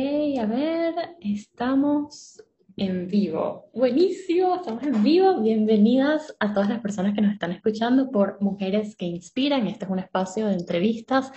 [0.00, 2.40] a ver, estamos
[2.76, 3.68] en vivo.
[3.74, 5.40] Buenísimo, estamos en vivo.
[5.40, 9.66] Bienvenidas a todas las personas que nos están escuchando por Mujeres que Inspiran.
[9.66, 11.32] Este es un espacio de entrevistas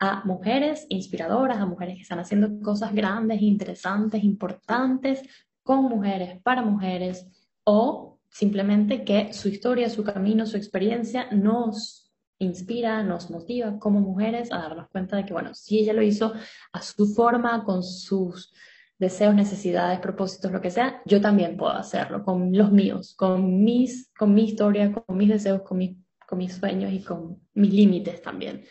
[0.00, 5.22] a mujeres inspiradoras, a mujeres que están haciendo cosas grandes, interesantes, importantes,
[5.62, 7.28] con mujeres, para mujeres,
[7.62, 11.99] o simplemente que su historia, su camino, su experiencia nos
[12.40, 16.32] inspira, nos motiva como mujeres a darnos cuenta de que, bueno, si ella lo hizo
[16.72, 18.52] a su forma, con sus
[18.98, 24.10] deseos, necesidades, propósitos, lo que sea, yo también puedo hacerlo con los míos, con, mis,
[24.18, 25.80] con mi historia, con mis deseos, con,
[26.26, 28.64] con mis sueños y con mis límites también.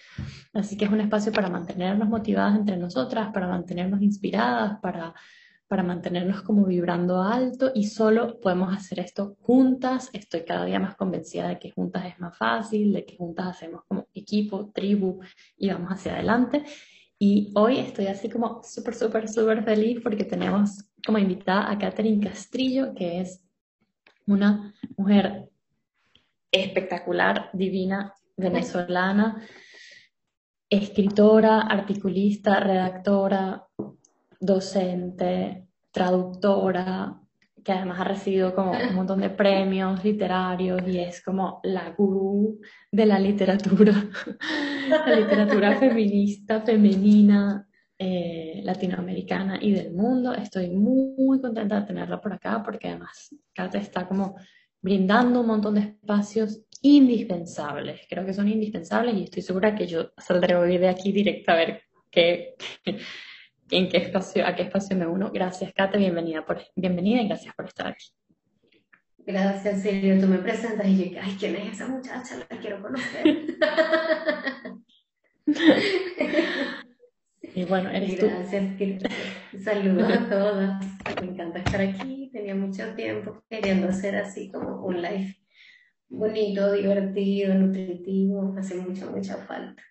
[0.53, 5.13] Así que es un espacio para mantenernos motivadas entre nosotras, para mantenernos inspiradas, para
[5.69, 10.09] para mantenernos como vibrando alto y solo podemos hacer esto juntas.
[10.13, 13.83] Estoy cada día más convencida de que juntas es más fácil, de que juntas hacemos
[13.87, 15.19] como equipo, tribu
[15.57, 16.63] y vamos hacia adelante.
[17.19, 22.27] Y hoy estoy así como súper, súper, súper feliz porque tenemos como invitada a Catherine
[22.27, 23.45] Castrillo, que es
[24.25, 25.51] una mujer
[26.51, 29.45] espectacular, divina, venezolana,
[30.67, 33.67] escritora, articulista, redactora,
[34.39, 37.19] docente, traductora,
[37.63, 42.59] que además ha recibido como un montón de premios literarios y es como la gurú
[42.91, 43.93] de la literatura,
[44.89, 47.67] la literatura feminista, femenina,
[47.97, 50.33] eh, latinoamericana y del mundo.
[50.33, 54.35] Estoy muy, contenta de tenerla por acá porque además Kate está como
[54.81, 58.01] brindando un montón de espacios indispensables.
[58.09, 61.57] Creo que son indispensables y estoy segura que yo saldré hoy de aquí directa a
[61.57, 62.55] ver qué,
[63.71, 65.31] en qué espacio, a qué espacio me uno.
[65.31, 68.07] Gracias, Kate, bienvenida, por, bienvenida y gracias por estar aquí.
[69.25, 70.19] Gracias, Silvia.
[70.19, 72.37] Tú me presentas y yo, ay, ¿quién es esa muchacha?
[72.37, 73.25] La quiero conocer.
[77.55, 79.07] y bueno, eres Gracias, tú.
[79.63, 80.85] Saludos a todas.
[81.21, 82.29] Me encanta estar aquí.
[82.33, 85.35] Tenía mucho tiempo queriendo hacer así como un live
[86.07, 88.55] bonito, divertido, nutritivo.
[88.57, 89.83] Hace mucha, mucha falta.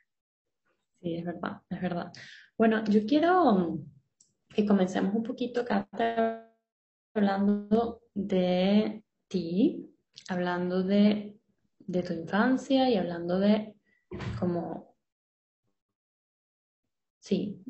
[1.00, 2.12] Sí, es verdad, es verdad.
[2.58, 3.90] Bueno, yo quiero mm,
[4.52, 6.52] que comencemos un poquito, Cata,
[7.14, 9.94] hablando de ti,
[10.28, 11.38] hablando de,
[11.86, 13.76] tu infancia y hablando de
[14.40, 14.96] cómo,
[17.20, 17.62] sí,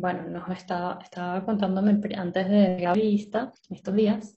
[0.00, 4.36] bueno, nos estaba, estaba contándome antes de la vista, estos días.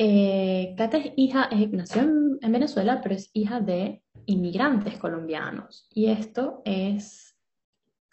[0.00, 5.88] Eh, es hija, nació en Venezuela, pero es hija de inmigrantes colombianos.
[5.92, 7.36] Y esto es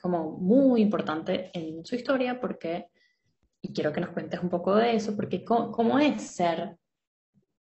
[0.02, 2.88] como muy importante en su historia porque,
[3.62, 6.78] y quiero que nos cuentes un poco de eso, porque cómo, es ser,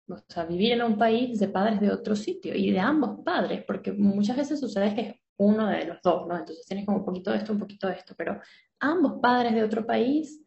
[0.08, 3.64] o sea, vivir en un país de padres de otro sitio y de ambos padres,
[3.64, 6.36] porque muchas veces sucede que es uno de los dos, ¿no?
[6.36, 8.40] Entonces tienes como un poquito de esto, un poquito de esto, pero
[8.78, 10.40] ambos padres de otro país,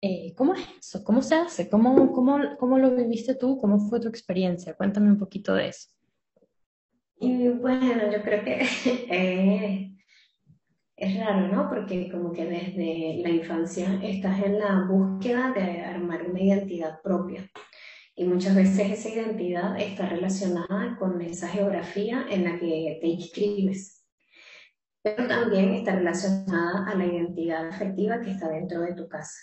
[0.00, 1.02] eh, ¿cómo es eso?
[1.02, 1.68] ¿Cómo se hace?
[1.68, 3.58] ¿Cómo, cómo, ¿Cómo lo viviste tú?
[3.58, 4.74] ¿Cómo fue tu experiencia?
[4.74, 5.88] Cuéntame un poquito de eso.
[7.20, 8.60] Y bueno, yo creo que
[10.96, 11.68] es raro, ¿no?
[11.68, 17.50] Porque como que desde la infancia estás en la búsqueda de armar una identidad propia.
[18.14, 24.04] Y muchas veces esa identidad está relacionada con esa geografía en la que te inscribes.
[25.02, 29.38] Pero también está relacionada a la identidad afectiva que está dentro de tu casa.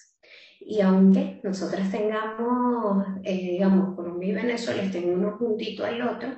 [0.68, 6.30] Y aunque nosotras tengamos, eh, digamos, Colombia y Venezuela estén uno juntito al otro,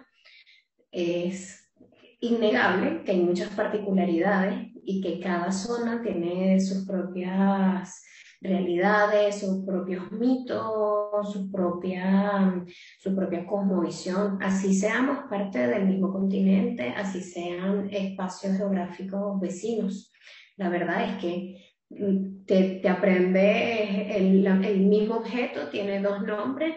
[0.91, 1.71] es
[2.19, 8.03] innegable que hay muchas particularidades y que cada zona tiene sus propias
[8.41, 12.65] realidades, sus propios mitos, su propia,
[12.99, 20.11] su propia cosmovisión, así seamos parte del mismo continente, así sean espacios geográficos vecinos.
[20.57, 26.75] La verdad es que te, te aprendes el, el mismo objeto, tiene dos nombres,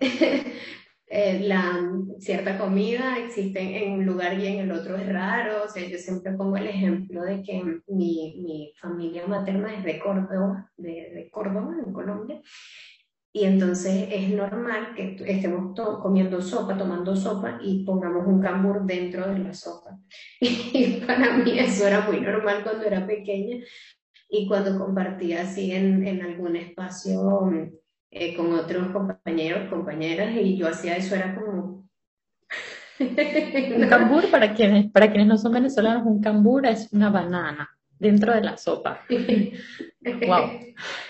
[1.12, 1.90] Eh, la
[2.20, 5.64] cierta comida existe en un lugar y en el otro es raro.
[5.64, 9.98] O sea, yo siempre pongo el ejemplo de que mi, mi familia materna es de
[9.98, 12.40] Córdoba, de, de, Córdoba, en Colombia.
[13.32, 19.28] Y entonces es normal que estemos comiendo sopa, tomando sopa y pongamos un cambur dentro
[19.28, 19.98] de la sopa.
[20.40, 23.56] Y para mí eso era muy normal cuando era pequeña
[24.30, 27.50] y cuando compartía así en, en algún espacio
[28.10, 31.88] eh, con otros compañeros, compañeras, y yo hacía eso, era como...
[33.00, 38.34] un cambur, para quienes, para quienes no son venezolanos, un cambur es una banana dentro
[38.34, 39.04] de la sopa.
[39.08, 40.50] wow.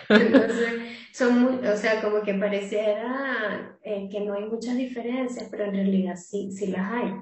[0.09, 0.69] Entonces,
[1.13, 5.75] son muy, o sea, como que pareciera eh, que no hay muchas diferencias, pero en
[5.75, 7.15] realidad sí, sí las hay.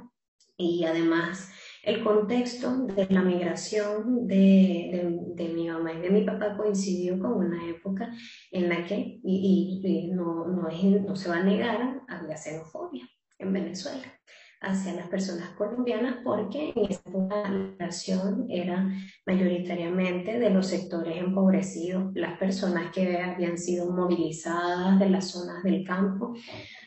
[0.56, 1.50] Y además,
[1.83, 7.33] el contexto de la migración de, de, mi mamá y de mi papá coincidió con
[7.33, 8.13] una época
[8.51, 13.09] en la que, y, no, no, no se va a negar, había xenofobia
[13.39, 14.19] en Venezuela
[14.61, 18.91] hacia las personas colombianas porque en esa la migración era
[19.25, 25.85] mayoritariamente de los sectores empobrecidos, las personas que habían sido movilizadas de las zonas del
[25.85, 26.35] campo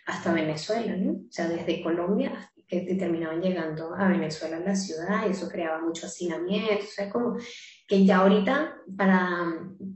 [0.05, 1.13] hasta Venezuela, ¿no?
[1.13, 5.81] o sea, desde Colombia que terminaban llegando a Venezuela, en la ciudad, y eso creaba
[5.81, 7.35] mucho hacinamiento, o sea, como
[7.85, 9.53] que ya ahorita para,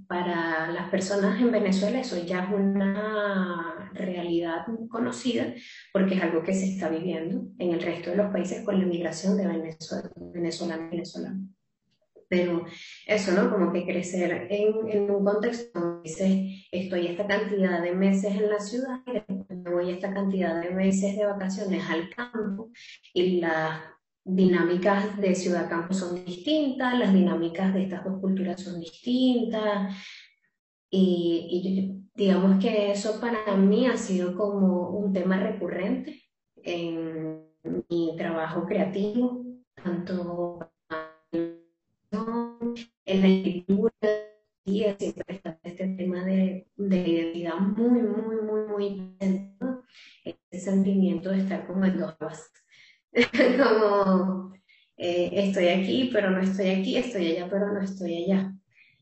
[0.08, 5.54] para las personas en Venezuela eso ya es una realidad conocida,
[5.94, 8.84] porque es algo que se está viviendo en el resto de los países con la
[8.84, 11.48] inmigración de Venezuela, venezolano venezolano.
[12.28, 12.66] Pero
[13.06, 13.52] eso, ¿no?
[13.52, 18.50] Como que crecer en, en un contexto donde dices, estoy esta cantidad de meses en
[18.50, 22.70] la ciudad y me voy esta cantidad de meses de vacaciones al campo
[23.14, 23.82] y las
[24.24, 29.96] dinámicas de ciudad-campo son distintas, las dinámicas de estas dos culturas son distintas.
[30.90, 36.24] Y, y, digamos que eso para mí ha sido como un tema recurrente
[36.64, 37.46] en
[37.90, 39.46] mi trabajo creativo,
[39.76, 40.72] tanto
[43.06, 43.94] en la escritura,
[44.66, 49.56] y siempre está este tema de, de, identidad muy, muy, muy, muy presente,
[50.24, 52.16] este sentimiento de estar como en dos
[53.64, 54.54] como
[54.98, 58.54] eh, estoy aquí, pero no estoy aquí, estoy allá, pero no estoy allá.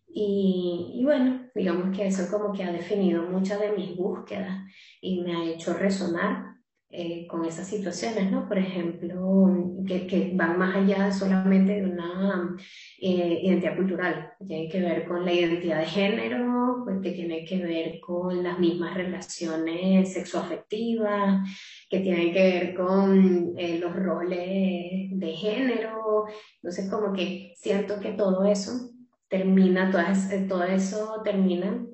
[0.08, 4.64] Y, y, bueno, digamos que eso como que ha definido muchas de mis búsquedas
[5.02, 6.53] y me ha hecho resonar
[6.96, 8.48] eh, con esas situaciones, ¿no?
[8.48, 9.52] Por ejemplo,
[9.88, 12.56] que, que van más allá solamente de una
[13.02, 17.58] eh, identidad cultural, tiene que ver con la identidad de género, pues, que tiene que
[17.66, 21.50] ver con las mismas relaciones sexoafectivas,
[21.90, 26.26] que tiene que ver con eh, los roles de género.
[26.62, 28.92] Entonces, como que siento que todo eso
[29.28, 31.88] termina, todo eso termina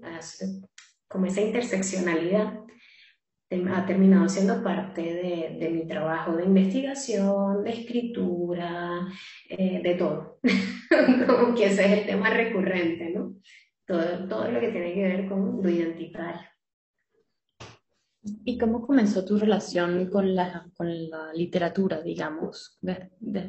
[1.08, 2.60] como esa interseccionalidad
[3.52, 9.08] ha terminado siendo parte de, de, mi trabajo de investigación, de escritura,
[9.50, 10.40] eh, de todo.
[11.28, 13.36] Como que ese es el tema recurrente, ¿no?
[13.86, 16.48] Todo, todo lo que tiene que ver con lo identitario.
[18.22, 22.78] ¿Y cómo comenzó tu relación con la, con la literatura, digamos?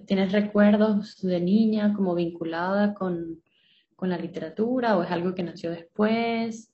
[0.06, 3.43] ¿Tienes recuerdos de niña como vinculada con,
[3.96, 6.73] con la literatura o es algo que nació después?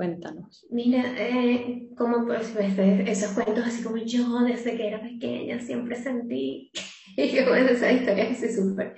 [0.00, 0.66] Cuéntanos.
[0.70, 6.72] Mira, eh, como pues, esos cuentos así como yo desde que era pequeña siempre sentí,
[7.18, 8.94] y como esa historia es súper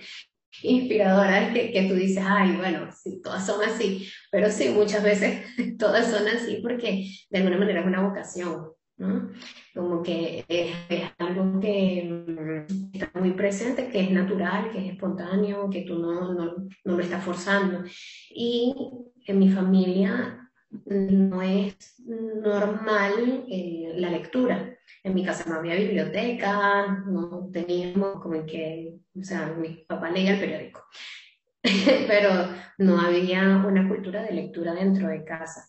[0.62, 5.44] inspiradora, que, que tú dices, ay, bueno, sí, todas son así, pero sí, muchas veces
[5.76, 9.28] todas son así porque de alguna manera es una vocación, ¿no?
[9.74, 14.92] Como que es, es, algo que mm, está muy presente, que es natural, que es
[14.92, 16.44] espontáneo, que tú no, no,
[16.84, 17.82] no lo estás forzando.
[18.30, 18.72] Y
[19.26, 20.38] en mi familia
[20.86, 24.74] no es normal eh, la lectura.
[25.04, 30.34] En mi casa no había biblioteca, no teníamos como que, o sea, mi papá leía
[30.34, 30.84] el periódico,
[31.62, 35.68] pero no había una cultura de lectura dentro de casa.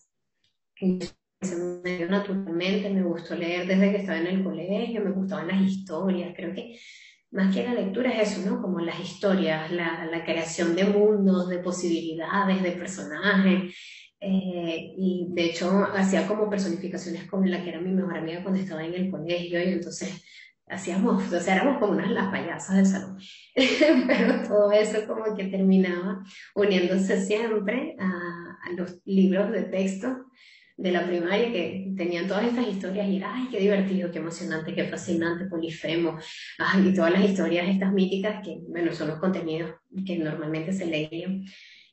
[0.76, 5.48] se me dio naturalmente, me gustó leer desde que estaba en el colegio, me gustaban
[5.48, 6.78] las historias, creo que
[7.32, 8.62] más que la lectura es eso, ¿no?
[8.62, 13.74] Como las historias, la creación de mundos, de posibilidades, de personajes.
[14.26, 18.58] Eh, y de hecho hacía como personificaciones con la que era mi mejor amiga cuando
[18.58, 20.24] estaba en el colegio y entonces
[20.66, 23.18] hacíamos, o sea, éramos como unas las payasas del salón.
[24.06, 28.08] Pero todo eso como que terminaba uniéndose siempre a,
[28.64, 30.24] a, los libros de texto
[30.78, 34.74] de la primaria que tenían todas estas historias y era, ay, qué divertido, qué emocionante,
[34.74, 36.18] qué fascinante, Polifemo,
[36.58, 39.72] ay, y todas las historias estas míticas que, bueno, son los contenidos
[40.06, 41.44] que normalmente se leían.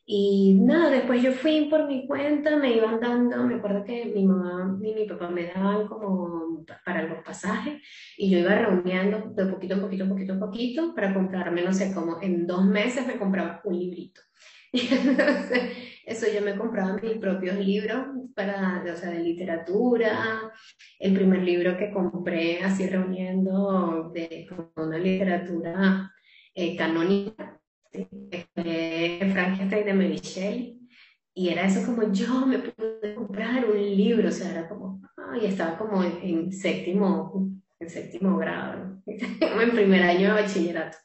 [0.05, 4.25] Y nada, después yo fui por mi cuenta, me iban dando, me acuerdo que mi
[4.25, 7.81] mamá y mi papá me daban como para los pasajes
[8.17, 11.93] y yo iba reuniendo de poquito en poquito, poquito a poquito para comprarme, no sé,
[11.93, 14.22] como en dos meses me compraba un librito.
[14.74, 15.63] Y entonces,
[16.05, 20.50] eso yo me compraba mis propios libros para, o sea, de literatura.
[20.98, 26.10] El primer libro que compré así reuniendo de una literatura
[26.55, 27.61] eh, canónica
[27.91, 30.77] este, Frankenstein de Mary
[31.33, 35.01] y era eso como yo me pude comprar un libro, o sea, era como,
[35.41, 40.98] y estaba como en, séptimo, en séptimo grado, en primer año de bachillerato.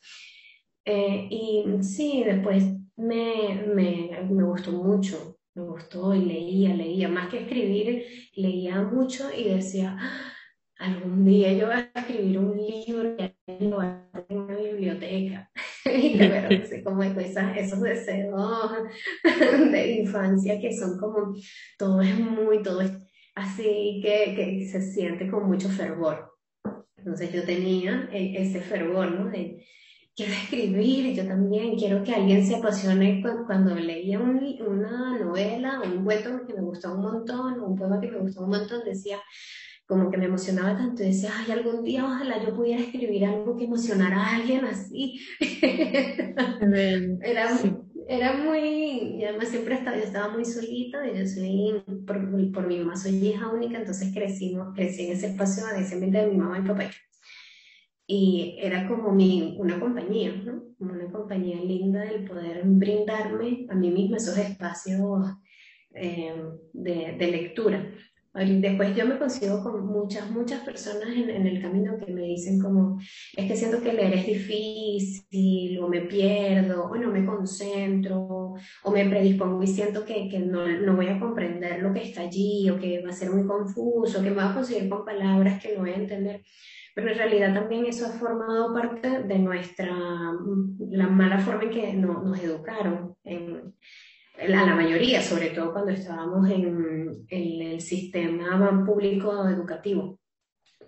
[0.85, 2.65] Eh, y sí, después
[2.97, 9.29] me, me, me gustó mucho, me gustó y leía, leía, más que escribir, leía mucho
[9.33, 9.97] y decía,
[10.79, 13.17] algún día yo voy a escribir un libro
[13.47, 15.51] y lo voy a tener en una biblioteca.
[15.95, 18.73] y te como esas, esos deseos
[19.73, 21.35] de infancia que son como,
[21.79, 22.93] todo es muy, todo es
[23.35, 26.33] así que, que se siente con mucho fervor.
[26.97, 29.31] Entonces yo tenía e, ese fervor, ¿no?
[29.31, 29.65] De,
[30.17, 36.47] quiero escribir, yo también quiero que alguien se apasione cuando, leía una novela un cuento
[36.47, 39.21] que me gustó un montón, un poema que me gustó un montón, decía,
[39.87, 43.65] como que me emocionaba tanto, decía, ay, algún día ojalá yo pudiera escribir algo que
[43.65, 45.21] emocionara a alguien así.
[47.23, 47.61] era,
[48.09, 52.67] era muy, y además siempre estaba, yo estaba muy solita, y yo soy, por, por
[52.67, 56.59] mi mamá soy hija única, entonces crecimos, crecí en ese espacio de de mi mamá
[56.59, 56.91] y papá.
[58.09, 60.63] Y era como mi, una compañía, ¿no?
[60.79, 65.01] Una compañía linda del poder brindarme a mí misma esos espacios
[65.95, 66.35] eh,
[66.73, 67.91] de, de lectura.
[68.37, 72.61] Después yo me consigo con muchas, muchas personas en, en, el camino que me dicen
[72.61, 72.99] como,
[73.35, 78.91] es que siento que leer es difícil, o me pierdo, o no me concentro, o
[78.91, 82.69] me predispongo y siento que, que no, no, voy a comprender lo que está allí,
[82.69, 85.75] o que va a ser muy confuso, que me va a conseguir con palabras que
[85.75, 86.43] no voy a entender.
[86.95, 89.95] Pero en realidad también eso ha formado parte de nuestra,
[90.91, 93.17] la mala forma en que no, nos educaron.
[93.25, 93.75] En,
[94.39, 100.19] a la mayoría, sobre todo cuando estábamos en, en, el sistema público educativo,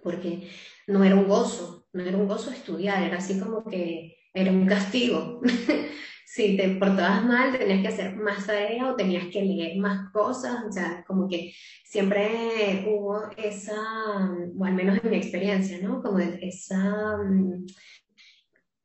[0.02, 0.48] porque
[0.86, 4.66] no era un gozo, no era un gozo estudiar, era así como que era un
[4.66, 5.40] castigo.
[6.26, 10.62] si te portabas mal, tenías que hacer más tarea o tenías que leer más cosas,
[10.68, 11.52] o sea, como que
[11.84, 16.02] siempre hubo esa, o al menos en mi experiencia, ¿no?
[16.02, 17.16] Como esa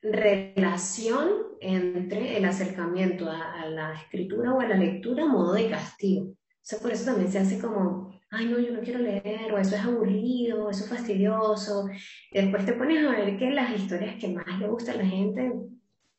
[0.03, 1.29] relación
[1.61, 6.25] entre el acercamiento a, la escritura o a la lectura a modo de castigo.
[6.25, 9.57] O sea, por eso también se hace como, ay, no, yo no quiero leer, o
[9.57, 11.89] eso es aburrido, eso es fastidioso.
[12.31, 15.09] Y después te pones a ver que las historias que más le gustan a la
[15.09, 15.51] gente,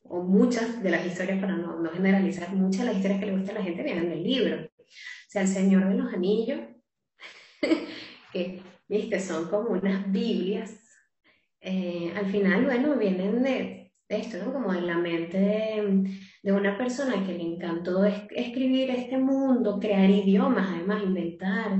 [0.03, 3.37] o muchas de las historias, para no, no generalizar, muchas de las historias que le
[3.37, 4.65] gustan a la gente vienen del libro.
[4.65, 6.59] O sea, El Señor de los Anillos,
[8.33, 10.85] que, viste, son como unas Biblias
[11.67, 13.74] eh, al final, bueno, vienen de,
[14.07, 14.53] esto, ¿no?
[14.53, 20.69] Como en la mente de, una persona que le encantó escribir este mundo, crear idiomas,
[20.69, 21.71] además inventar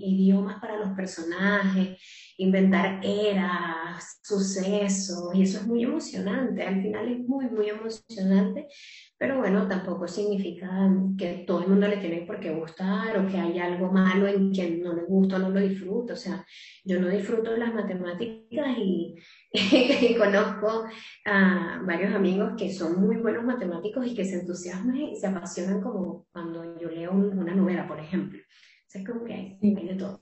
[0.00, 1.98] idiomas para los personajes,
[2.38, 8.68] inventar eras, sucesos, y eso es muy emocionante, al final es muy, muy emocionante,
[9.16, 10.68] pero bueno, tampoco significa
[11.16, 14.50] que todo el mundo le tiene por qué gustar o que hay algo malo en
[14.50, 16.14] quien no le gusta o no lo disfruta.
[16.14, 16.44] O sea,
[16.84, 19.14] yo no disfruto de las matemáticas y,
[20.18, 20.84] conozco
[21.24, 25.80] a varios amigos que son muy buenos matemáticos y que se entusiasman y se apasionan
[25.80, 28.40] como cuando yo leo una novela, por ejemplo.
[28.40, 30.20] O sea, es como que hay, hay de todo.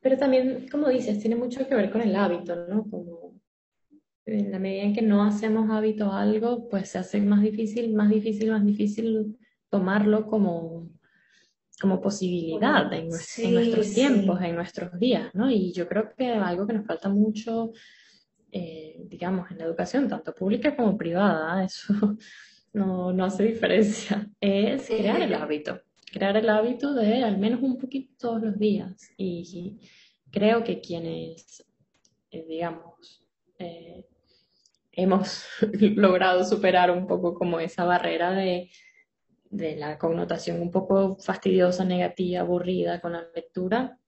[0.00, 2.84] Pero también, como dices, tiene mucho que ver con el hábito, ¿no?
[2.90, 3.34] Como
[4.26, 8.10] en la medida en que no hacemos hábito algo, pues se hace más difícil, más
[8.10, 9.38] difícil, más difícil
[9.70, 10.90] tomarlo como,
[11.80, 15.50] como posibilidad en, nuestros tiempos, en nuestros días, ¿no?
[15.50, 17.72] Y yo creo que algo que nos falta mucho,
[18.56, 21.92] eh, digamos, en la educación, tanto pública como privada, eso
[22.72, 27.76] no, no hace diferencia, es crear el hábito, crear el hábito de al menos un
[27.76, 29.10] poquito todos los días.
[29.18, 29.78] Y,
[30.30, 31.66] creo que quienes,
[32.30, 33.22] eh, digamos,
[33.58, 34.06] eh,
[34.92, 35.44] hemos
[35.96, 38.70] logrado superar un poco como esa barrera de,
[39.50, 43.98] de la connotación un poco fastidiosa, negativa, aburrida con la lectura,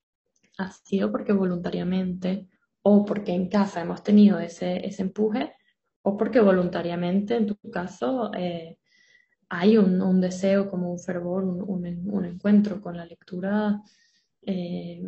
[0.56, 2.48] ha sido porque voluntariamente
[2.82, 5.52] o porque en casa hemos tenido ese, ese empuje
[6.02, 8.78] o porque voluntariamente, en tu caso, eh,
[9.48, 11.62] hay un, un, deseo, como un fervor, un,
[12.06, 13.82] un, encuentro con la lectura
[14.42, 15.02] eh,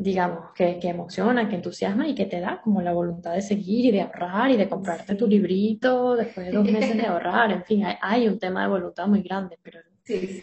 [0.00, 3.86] digamos, que, que, emociona, que entusiasma y que te da como la voluntad de seguir
[3.86, 7.50] y de ahorrar y de comprarte tu librito después de dos meses de ahorrar.
[7.50, 10.40] En fin, hay, un tema de voluntad muy grande, pero, sí,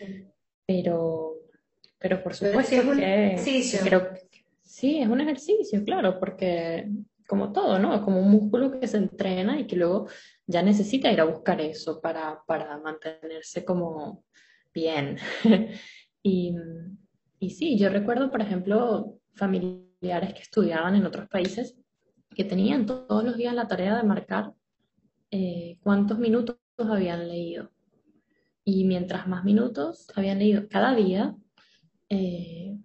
[0.65, 1.35] pero,
[1.97, 4.09] pero por supuesto es un que creo
[4.75, 6.89] sí, es un ejercicio, claro, porque
[7.27, 7.95] como todo, ¿no?
[7.95, 10.07] Es como un músculo que se entrena y que luego
[10.45, 14.25] ya necesita ir a buscar eso para, para mantenerse como
[14.73, 15.17] bien.
[16.21, 16.55] y,
[17.39, 21.77] y sí, yo recuerdo, por ejemplo, familiares que estudiaban en otros países
[22.35, 24.51] que tenían todos los días la tarea de marcar
[25.31, 27.71] eh, cuántos minutos habían leído.
[28.65, 31.33] Y mientras más minutos habían leído cada día,
[32.09, 32.77] eh,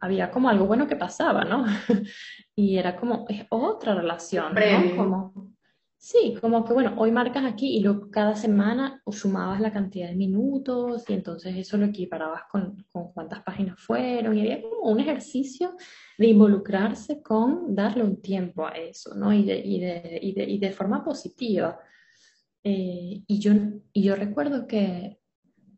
[0.00, 1.64] había como algo bueno que pasaba, ¿no?
[2.54, 4.96] y era como, es otra relación, ¿no?
[4.96, 5.56] Como,
[5.98, 10.14] Sí, como que bueno, hoy marcas aquí y luego cada semana sumabas la cantidad de
[10.14, 15.00] minutos y entonces eso lo equiparabas con, con cuántas páginas fueron y había como un
[15.00, 15.74] ejercicio
[16.18, 19.32] de involucrarse con darle un tiempo a eso, ¿no?
[19.32, 21.80] Y de, y de, y de, y de forma positiva.
[22.62, 23.52] Eh, y, yo,
[23.92, 25.18] y yo recuerdo que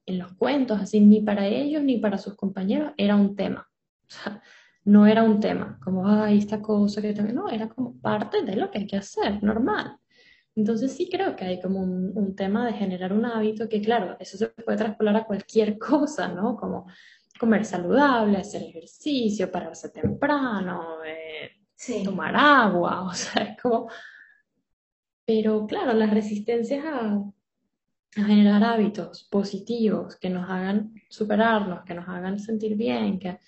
[0.05, 3.68] en los cuentos, así, ni para ellos ni para sus compañeros era un tema.
[4.09, 4.43] O sea,
[4.85, 8.57] no era un tema, como, ay, esta cosa que también, no, era como parte de
[8.57, 9.99] lo que hay que hacer, normal.
[10.57, 14.37] Entonces sí creo que hay como un, tema de generar un hábito que, claro, eso
[14.39, 16.57] se puede traspolar a cualquier cosa, ¿no?
[16.57, 16.87] Como
[17.39, 21.51] comer saludable, hacer ejercicio, pararse temprano, eh,
[22.05, 23.89] tomar agua, o sea, es como...
[25.27, 27.23] Pero claro, las resistencias a,
[28.17, 33.39] a generar hábitos positivos que nos hagan superarnos, que nos hagan sentir bien, que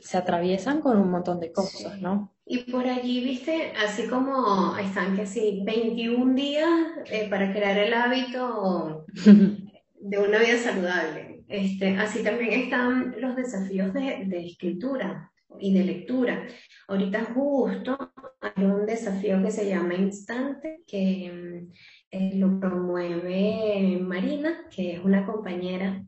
[0.00, 2.34] se atraviesan con un montón de cosas, ¿no?
[2.46, 6.68] Y por allí, viste, así como están que sí, 21 días
[7.06, 11.44] eh, para crear el hábito de una vida saludable.
[11.48, 16.46] Este, así también están los desafíos de, de escritura y de lectura.
[16.88, 21.66] Ahorita justo hay un desafío que se llama Instante, que
[22.10, 26.04] eh, lo promueve Marina, que es una compañera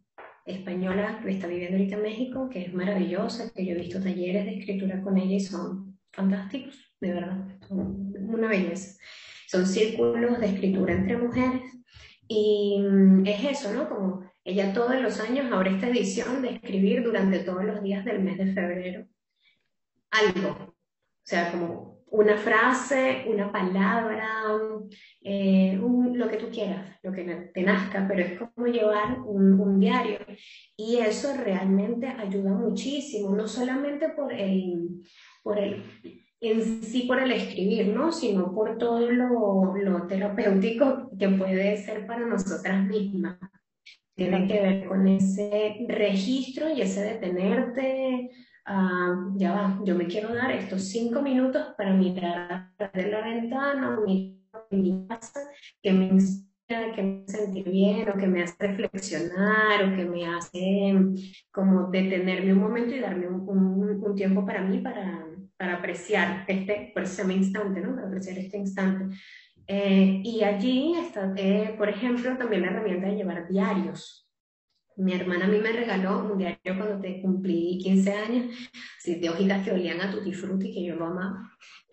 [0.47, 4.45] española que está viviendo ahorita en México, que es maravillosa, que yo he visto talleres
[4.45, 8.99] de escritura con ella y son fantásticos, de verdad, son una belleza.
[9.49, 11.63] Son círculos de escritura entre mujeres
[12.29, 13.89] y mm, es eso, ¿no?
[13.89, 18.23] Como ella todos los años abre esta edición de escribir durante todos los días del
[18.23, 19.07] mes de febrero
[20.11, 20.75] algo, o
[21.25, 24.29] sea, como una frase, una palabra,
[25.23, 30.19] eh, lo que tú quieras, lo que te nazca, pero es como llevar un, diario.
[30.77, 35.03] Y eso realmente ayuda muchísimo, no solamente por el,
[35.43, 35.83] por el,
[36.41, 38.13] en sí por el escribir, ¿no?
[38.13, 43.39] sino por todo lo, lo terapéutico que puede ser para nosotras mismas.
[44.15, 48.31] Tiene que ver con ese registro y ese detenerte,
[48.69, 53.21] Ah, ya va, yo me quiero dar estos cinco minutos para mirar a de la
[53.21, 55.41] ventana, mirar mi casa,
[55.81, 60.05] que me inspira, que me hace sentir bien, o que me hace reflexionar, o que
[60.05, 60.95] me hace
[61.53, 65.25] como detenerme un momento y darme un, un, tiempo para mí, para,
[65.57, 67.95] para, apreciar este, por eso se llama instante, ¿no?
[67.95, 69.15] Para apreciar este instante.
[69.69, 74.26] Eh, y allí está, eh, por ejemplo, también la herramienta de llevar diarios.
[74.97, 78.47] Mi hermana a mí me regaló un diario cuando te cumplí 15 años,
[78.99, 81.51] así de hojitas que olían a tutti frutti, que yo lo amaba.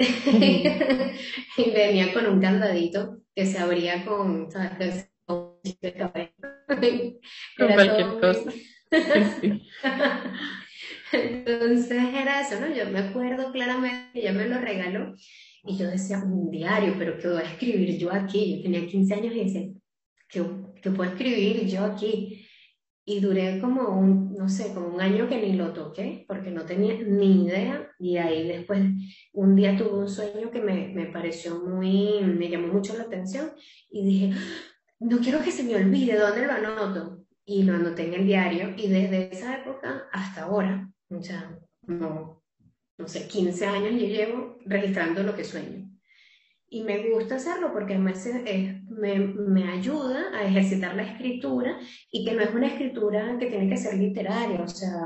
[1.57, 5.09] y venía con un candadito que se abría con, ¿sabes?
[5.27, 5.57] Con
[7.73, 8.51] cualquier cosa.
[11.11, 12.73] Entonces era eso, ¿no?
[12.73, 15.13] Yo me acuerdo claramente que ella me lo regaló
[15.63, 18.57] y yo decía, un diario, pero ¿qué voy a escribir yo aquí?
[18.57, 19.69] Yo tenía 15 años y decía,
[20.27, 20.43] ¿qué,
[20.81, 22.42] qué puedo escribir yo aquí?
[23.05, 26.65] Y duré como un, no sé, como un año que ni lo toqué porque no
[26.65, 27.91] tenía ni idea.
[27.99, 28.81] Y ahí después
[29.33, 33.51] un día tuve un sueño que me, me pareció muy, me llamó mucho la atención.
[33.91, 34.31] Y dije,
[34.99, 37.25] no quiero que se me olvide, ¿dónde lo anoto?
[37.45, 38.73] Y lo anoté en el diario.
[38.77, 42.41] Y desde esa época hasta ahora, o sea, no,
[42.97, 45.89] no sé, 15 años yo llevo registrando lo que sueño.
[46.69, 48.13] Y me gusta hacerlo porque me,
[48.97, 51.77] me, me, ayuda a ejercitar la escritura
[52.11, 54.97] y que no es una escritura que tiene que ser literaria, o sea,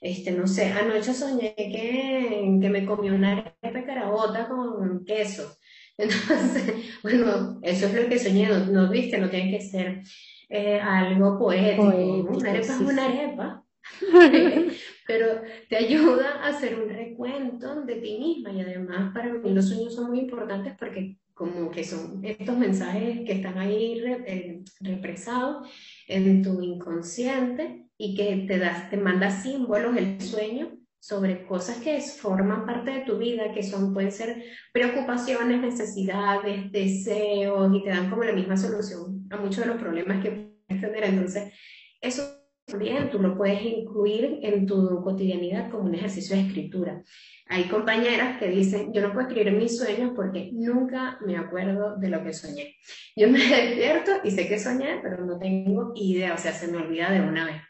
[0.00, 5.56] este, no sé, anoche soñé que, que me comí una arepa carabota con queso.
[5.98, 10.02] Entonces, bueno, eso es lo que soñé, no, viste, no tiene que ser
[10.48, 11.84] eh, algo poético.
[11.84, 13.62] una arepa es una arepa.
[15.06, 15.26] pero
[15.68, 19.94] te ayuda a hacer un recuento de ti misma y además para mí los sueños
[19.94, 25.68] son muy importantes porque como que son estos mensajes que están ahí eh, represados
[26.08, 32.00] en tu inconsciente y que te, das, te manda símbolos el sueño sobre cosas que
[32.00, 38.08] forman parte de tu vida, que son, pueden ser preocupaciones, necesidades, deseos, y te dan
[38.08, 41.04] como la misma solución a muchos de los problemas que puedes tener.
[41.04, 41.52] Entonces,
[42.00, 47.02] eso también tú lo puedes incluir en tu cotidianidad como un ejercicio de escritura.
[47.48, 52.08] Hay compañeras que dicen, yo no puedo escribir mis sueños porque nunca me acuerdo de
[52.08, 52.74] lo que soñé.
[53.14, 56.78] Yo me despierto y sé que soñé, pero no tengo idea, o sea, se me
[56.78, 57.62] olvida de una vez.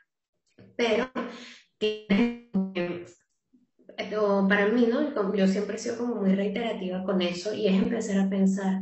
[0.77, 1.11] Pero
[4.49, 5.35] para mí, ¿no?
[5.35, 8.81] Yo siempre he sido como muy reiterativa con eso y es empezar a pensar,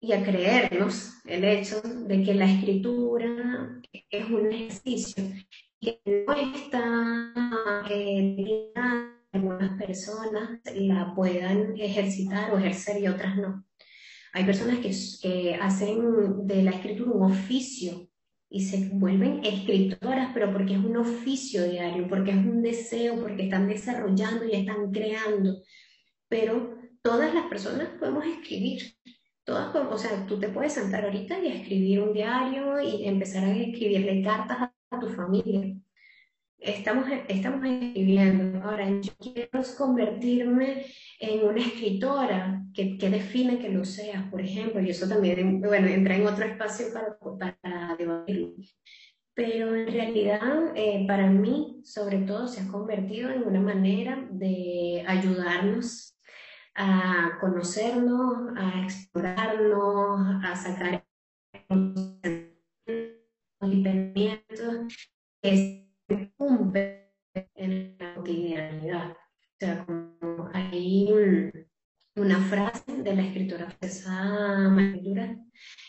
[0.00, 5.24] y a creernos el hecho de que la escritura es un ejercicio
[5.80, 8.72] que no está eh,
[9.32, 13.64] algunas personas la puedan ejercitar o ejercer y otras no.
[14.32, 14.90] Hay personas que,
[15.22, 18.08] que hacen de la escritura un oficio
[18.48, 23.44] y se vuelven escritoras, pero porque es un oficio diario, porque es un deseo, porque
[23.44, 25.62] están desarrollando y están creando.
[26.28, 28.82] Pero todas las personas podemos escribir.
[29.50, 33.56] Todas, o sea, tú te puedes sentar ahorita y escribir un diario y empezar a
[33.56, 35.74] escribirle cartas a tu familia
[36.60, 38.62] estamos, estamos escribiendo.
[38.62, 40.86] Ahora, yo quiero convertirme
[41.18, 45.88] en una escritora que, que, define que lo seas, por ejemplo, y eso también, bueno,
[45.88, 47.18] entra en otro espacio para,
[47.58, 48.52] para debatirlo.
[49.34, 55.04] Pero en realidad, eh, para mí, sobre todo, se ha convertido en una manera de
[55.06, 56.09] ayudarnos
[56.74, 61.04] a conocernos, a explorarnos, a sacar
[63.60, 64.86] pensamientos
[67.54, 69.12] en la cotidianidad.
[69.12, 69.16] O
[69.58, 71.08] sea, como hay
[72.16, 75.38] una frase de la escritora francesa María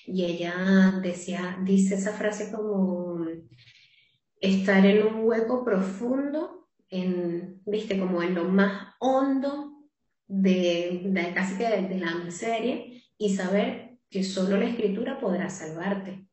[0.06, 3.26] y ella decía, dice esa frase como
[4.40, 9.71] estar en un hueco profundo, en, viste, como en lo más hondo
[10.32, 12.86] de, casi que de, de la miseria
[13.18, 16.26] y saber que solo la escritura podrá salvarte.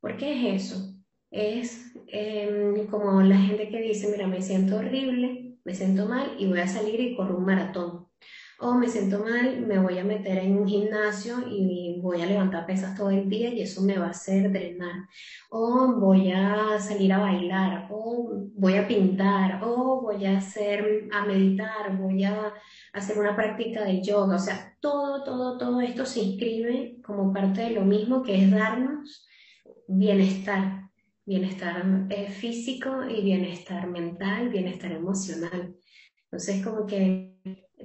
[0.00, 0.92] ¿Por qué es eso?
[1.32, 6.46] es em, como la gente que dice, mira, me siento horrible, me siento mal y
[6.46, 8.06] voy a salir y corro un maratón.
[8.62, 12.64] O me siento mal, me voy a meter en un gimnasio y voy a levantar
[12.64, 15.08] pesas todo el día y eso me va a hacer drenar.
[15.50, 21.26] O voy a salir a bailar, o voy a pintar, o voy a hacer, a
[21.26, 22.54] meditar, voy a
[22.92, 24.36] hacer una práctica de yoga.
[24.36, 28.50] O sea, todo, todo, todo esto se inscribe como parte de lo mismo que es
[28.50, 29.26] darnos
[29.88, 30.82] bienestar
[31.24, 35.74] bienestar eh, físico y bienestar mental, bienestar emocional.
[36.24, 37.31] Entonces, como que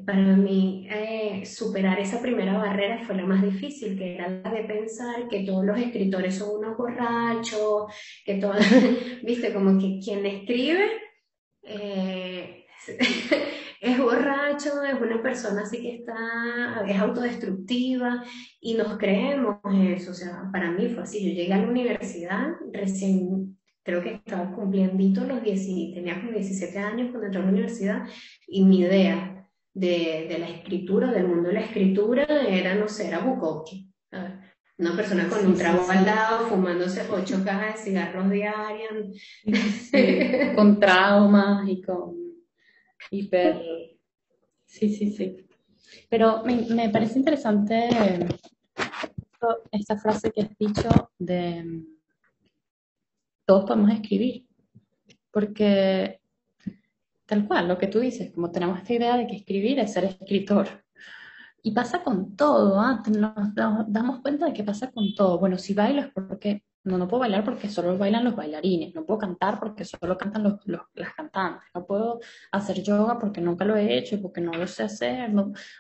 [0.06, 4.64] para mí eh, superar esa primera barrera fue la más difícil, que era la de
[4.64, 7.92] pensar que todos los escritores son unos borrachos,
[8.26, 8.54] que todo,
[9.24, 10.88] viste, como que quien escribe
[11.64, 12.66] eh,
[13.82, 18.24] es borracho, es una persona así que está, es autodestructiva
[18.62, 19.58] y nos creemos
[19.90, 20.12] eso.
[20.12, 21.24] O sea, para mí fue así.
[21.24, 26.78] Yo llegué a la universidad recién, creo que estaba cumpliendo los 10, tenía como 17
[26.80, 28.08] años cuando entré a la universidad
[28.48, 29.37] y mi idea
[29.78, 33.88] de, de la escritura, del mundo de la escritura, era, no sé, era Bukowski.
[34.80, 39.16] Una persona con un trago al lado, fumándose ocho cajas de cigarros diarios.
[40.56, 42.16] con traumas y con
[43.12, 43.62] hiper...
[44.66, 45.48] Sí, sí, sí.
[46.10, 47.90] Pero me, me parece interesante
[49.72, 51.84] esta frase que has dicho de
[53.46, 54.46] todos podemos escribir,
[55.32, 56.20] porque
[57.28, 60.06] tal cual, lo que tú dices, como tenemos esta idea de que escribir es ser
[60.06, 60.68] escritor.
[61.62, 63.04] Y pasa con todo, ¿ah?
[63.08, 65.38] nos, nos, damos cuenta de que pasa con todo.
[65.38, 69.06] Bueno, si bailo es porque no, no puedo bailar porque solo bailan los bailarines, no
[69.06, 72.20] puedo cantar porque solo cantan los, las cantantes, no puedo
[72.52, 75.32] hacer yoga porque nunca lo he hecho y porque no lo sé hacer,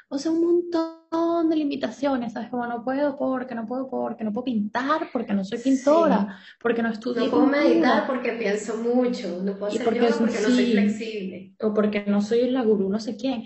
[0.09, 2.49] o sea, un montón de limitaciones, ¿sabes?
[2.49, 6.83] Como no puedo porque, no puedo porque, no puedo pintar porque no soy pintora, porque
[6.83, 7.23] no estudio.
[7.23, 11.53] No puedo meditar porque pienso mucho, no puedo hacer porque, yoga porque no soy flexible.
[11.61, 13.45] O porque no soy la gurú, no sé quién.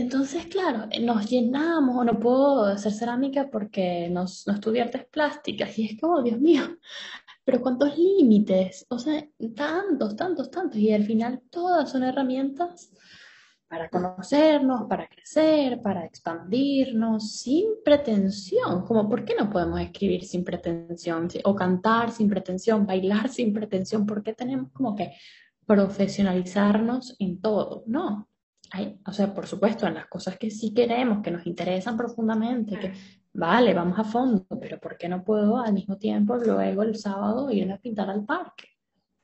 [0.00, 5.78] Entonces, claro, nos llenamos, o no puedo hacer cerámica porque no, no estudié artes plásticas,
[5.78, 6.62] y es como, Dios mío,
[7.44, 12.90] pero cuántos límites, o sea, tantos, tantos, tantos, y al final todas son herramientas
[13.68, 20.44] para conocernos, para crecer, para expandirnos, sin pretensión, como ¿por qué no podemos escribir sin
[20.44, 21.28] pretensión?
[21.44, 25.12] O cantar sin pretensión, bailar sin pretensión, ¿por qué tenemos como que
[25.66, 27.84] profesionalizarnos en todo?
[27.86, 28.29] No,
[29.06, 32.92] o sea, por supuesto, en las cosas que sí queremos, que nos interesan profundamente, que
[33.32, 37.50] vale, vamos a fondo, pero ¿por qué no puedo al mismo tiempo luego el sábado
[37.50, 38.68] ir a pintar al parque?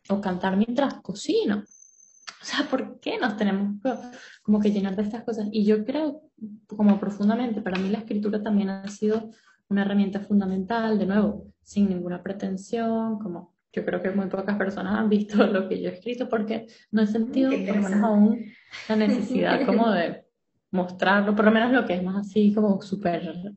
[0.08, 1.58] O cantar mientras cocino.
[1.58, 3.80] O sea, ¿por qué nos tenemos
[4.42, 5.48] como que llenar de estas cosas?
[5.50, 6.22] Y yo creo,
[6.66, 9.30] como profundamente, para mí la escritura también ha sido
[9.68, 14.98] una herramienta fundamental, de nuevo, sin ninguna pretensión, como yo creo que muy pocas personas
[14.98, 18.44] han visto lo que yo he escrito porque no he sentido, por lo menos aún,
[18.88, 20.24] la necesidad como de
[20.70, 23.52] mostrarlo, por lo menos lo que es más así como súper,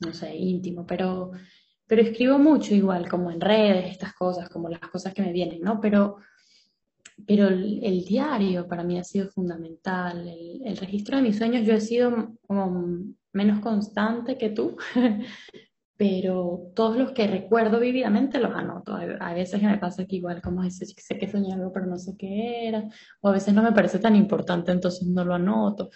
[0.00, 1.32] no sé, íntimo, pero,
[1.86, 5.60] pero escribo mucho igual, como en redes, estas cosas, como las cosas que me vienen,
[5.60, 5.80] ¿no?
[5.80, 6.16] Pero,
[7.26, 11.74] pero el, diario para mí ha sido fundamental, el, el registro de mis sueños, yo
[11.74, 14.76] he sido como menos constante que tú,
[15.96, 18.94] pero todos los que recuerdo vividamente los anoto.
[18.94, 22.16] A veces me pasa que igual como dice, sé que soñé algo, pero no sé
[22.16, 22.88] qué era,
[23.20, 25.90] o a veces no me parece tan importante, entonces no lo anoto.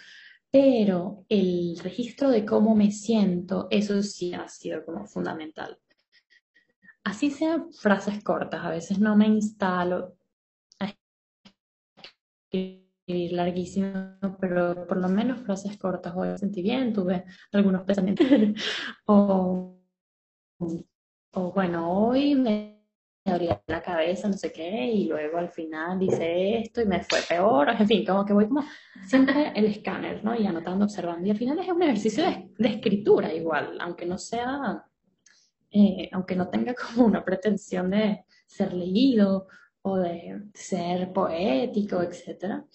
[0.51, 5.77] Pero el registro de cómo me siento, eso sí ha sido como fundamental.
[7.03, 10.15] Así sean frases cortas, a veces no me instalo
[10.79, 10.93] a
[12.51, 16.13] escribir larguísimo, pero por lo menos frases cortas.
[16.15, 18.27] Hoy me sentí bien, tuve algunos pensamientos.
[20.59, 22.77] o bueno, hoy me
[23.25, 27.19] abría la cabeza, no sé qué, y luego al final dice esto y me fue
[27.27, 28.63] peor, en fin, como que voy como
[29.05, 30.35] siempre el escáner, ¿no?
[30.35, 32.23] Y anotando, observando, y al final es un ejercicio
[32.57, 34.85] de, escritura igual, aunque no sea,
[35.71, 39.47] eh, aunque no tenga como una pretensión de ser leído
[39.81, 42.65] o de ser poético, etcétera.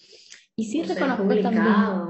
[0.55, 1.65] Y sí reconozco también,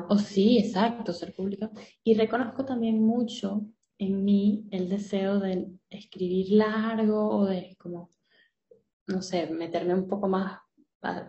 [0.09, 1.71] o sí, exacto, ser público,
[2.03, 3.61] y reconozco también mucho
[4.03, 8.11] en mí el deseo de escribir largo o de como,
[9.07, 10.59] no sé, meterme un poco más,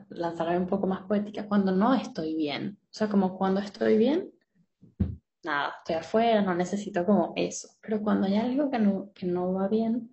[0.08, 2.78] lanzarme un poco más poética cuando no estoy bien.
[2.82, 4.30] O sea, como cuando estoy bien,
[5.44, 7.68] nada, estoy afuera, no necesito como eso.
[7.80, 10.10] Pero cuando hay algo que no, que no va bien,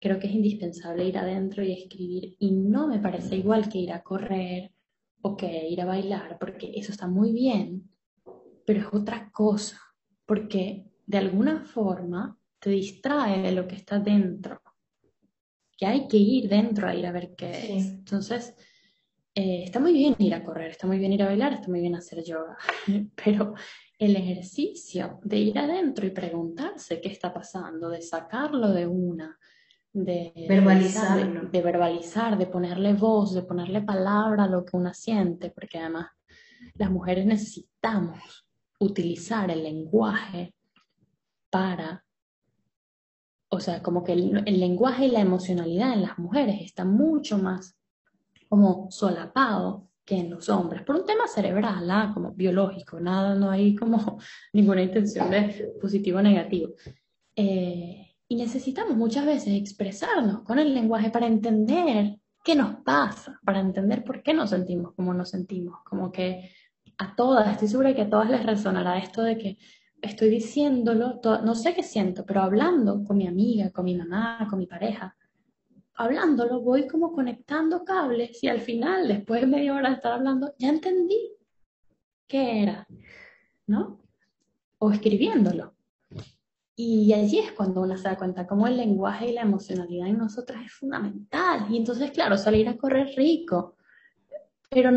[0.00, 2.36] creo que es indispensable ir adentro y escribir.
[2.38, 4.72] Y no me parece igual que ir a correr
[5.22, 7.88] o que ir a bailar, porque eso está muy bien,
[8.66, 9.78] pero es otra cosa.
[10.26, 14.62] Porque de alguna forma te distrae de lo que está dentro,
[15.76, 17.86] que hay que ir dentro a ir a ver qué es.
[17.86, 18.54] Entonces,
[19.34, 21.80] eh, está muy bien ir a correr, está muy bien ir a bailar, está muy
[21.80, 22.56] bien hacer yoga,
[23.24, 23.54] pero
[23.98, 29.38] el ejercicio de ir adentro y preguntarse qué está pasando, de sacarlo de una,
[29.92, 35.50] de verbalizar, de, verbalizar, de ponerle voz, de ponerle palabra a lo que una siente,
[35.50, 36.08] porque además
[36.74, 38.46] las mujeres necesitamos
[38.80, 40.54] utilizar el lenguaje
[41.52, 42.02] para,
[43.50, 47.76] o sea, como que el, lenguaje y la emocionalidad en las mujeres está mucho más
[48.48, 52.10] como solapado que en los hombres, por un tema cerebral, ¿ah?
[52.14, 54.18] como biológico, nada, no hay como
[54.54, 56.72] ninguna intención de positivo o negativo.
[57.36, 63.60] Eh, y necesitamos muchas veces expresarnos con el lenguaje para entender qué nos pasa, para
[63.60, 66.50] entender por qué nos sentimos como nos sentimos, como que
[66.96, 69.58] a todas, estoy segura que a todas les resonará esto de que
[70.02, 74.58] estoy diciéndolo, no sé qué siento, pero hablando con mi amiga, con mi mamá, con
[74.58, 75.16] mi pareja,
[75.94, 80.52] hablándolo voy como conectando cables y al final, después de media hora de estar hablando,
[80.58, 81.32] ya entendí
[82.26, 82.86] qué era,
[83.66, 84.00] ¿no?
[84.78, 85.74] O escribiéndolo.
[86.74, 90.18] Y allí es cuando uno se da cuenta cómo el lenguaje y la emocionalidad en
[90.18, 91.66] nosotras es fundamental.
[91.70, 93.76] Y entonces, claro, salir a correr rico,
[94.68, 94.90] pero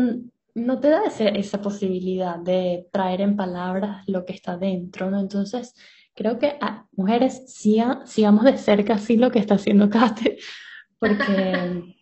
[0.56, 5.20] no te da esa posibilidad de traer en palabras lo que está dentro, ¿no?
[5.20, 5.74] Entonces,
[6.14, 10.38] creo que a mujeres sigamos de cerca así lo que está haciendo Kate,
[10.98, 11.94] porque,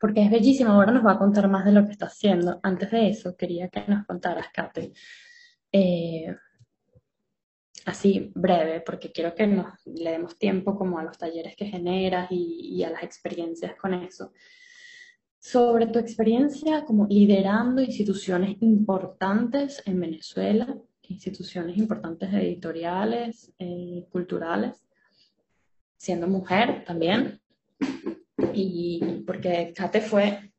[0.00, 0.72] porque es bellísimo.
[0.72, 2.58] Ahora nos va a contar más de lo que está haciendo.
[2.64, 4.92] Antes de eso, quería que nos contaras, Kate,
[5.70, 6.34] eh,
[7.86, 12.26] así breve, porque quiero que nos le demos tiempo como a los talleres que generas
[12.32, 14.32] y a las experiencias con eso
[15.38, 20.76] sobre tu experiencia como liderando instituciones importantes en Venezuela,
[21.08, 24.84] instituciones importantes editoriales, eh, culturales,
[25.96, 27.40] siendo mujer también,
[28.52, 30.52] y porque Kate fue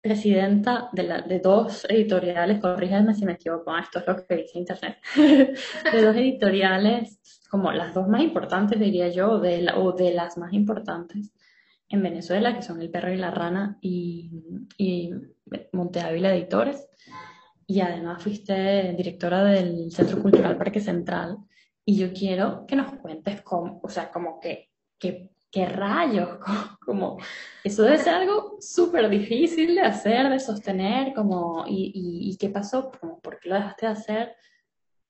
[0.00, 4.58] presidenta de, la, de dos editoriales, corrígeme si me equivoco, esto es lo que dice
[4.58, 10.52] Internet, de dos editoriales, como las dos más importantes, diría yo, o de las más
[10.52, 11.32] importantes
[11.94, 14.30] en Venezuela, que son El Perro y la Rana y,
[14.76, 15.10] y
[15.72, 16.88] Monte Ávila Editores.
[17.66, 21.38] Y además fuiste directora del Centro Cultural Parque Central.
[21.84, 26.40] Y yo quiero que nos cuentes cómo, o sea, como que, que qué rayos,
[26.84, 27.16] como,
[27.62, 32.90] eso debe ser algo súper difícil de hacer, de sostener, como, y, y, qué pasó,
[33.00, 34.36] como, por qué lo dejaste de hacer,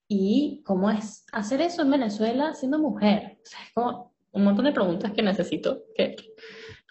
[0.06, 3.38] y cómo es hacer eso en Venezuela siendo mujer.
[3.42, 6.14] O sea, es como un montón de preguntas que necesito que,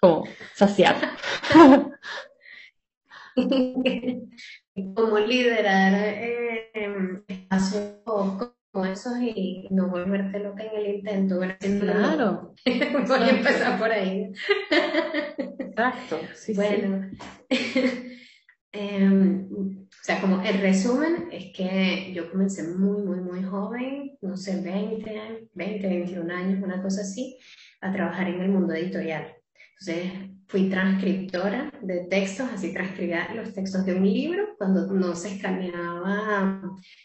[0.04, 0.98] como saciar.
[4.96, 11.40] como liderar eh, espacios como esos y no volverte loca en el intento.
[11.80, 12.54] claro.
[12.66, 14.34] Voy a empezar por ahí.
[15.38, 16.20] Exacto.
[16.54, 17.10] bueno.
[18.76, 24.36] Em, o sea, como el resumen es que yo comencé muy, muy, muy joven, no
[24.36, 27.38] sé, 20, 20, 21 años, una cosa así,
[27.82, 29.43] a trabajar en el mundo editorial.
[29.86, 35.36] Entonces, fui transcriptora de textos, así transcribía los textos de un libro cuando no se
[35.36, 36.62] escaneaba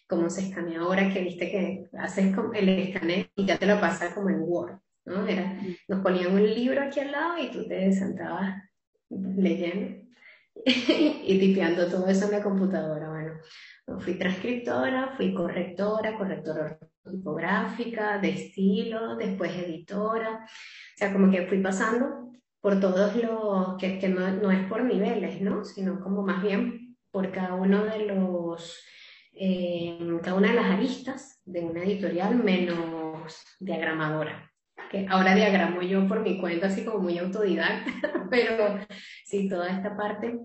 [0.06, 4.14] como se escanea ahora, que viste que haces el escaneo y ya te lo pasa
[4.14, 5.26] como en Word, ¿no?
[5.26, 8.62] Era, nos ponían un libro aquí al lado y tú te sentabas
[9.08, 10.06] leyendo
[10.64, 13.08] y tipeando todo eso en la computadora.
[13.08, 16.78] Bueno, fui transcriptora, fui correctora, correctora
[17.10, 20.44] tipográfica, de estilo, después editora.
[20.44, 22.27] O sea, como que fui pasando
[22.68, 25.64] por todos los, que, que no, no, es por niveles, ¿no?
[25.64, 28.84] Sino como más bien por cada uno de los,
[29.32, 34.52] eh, cada una de las aristas de una editorial menos diagramadora.
[34.90, 38.80] Que ahora diagramo yo por mi cuenta, así como muy autodidacta, pero
[39.24, 40.38] sí, toda esta parte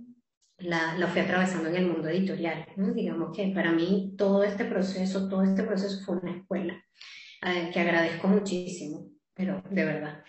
[0.60, 2.66] la, la, fui atravesando en el mundo editorial.
[2.78, 2.94] ¿no?
[2.94, 6.82] Digamos que para mí todo este proceso, todo este proceso fue una escuela
[7.46, 10.24] eh, que agradezco muchísimo, pero de verdad.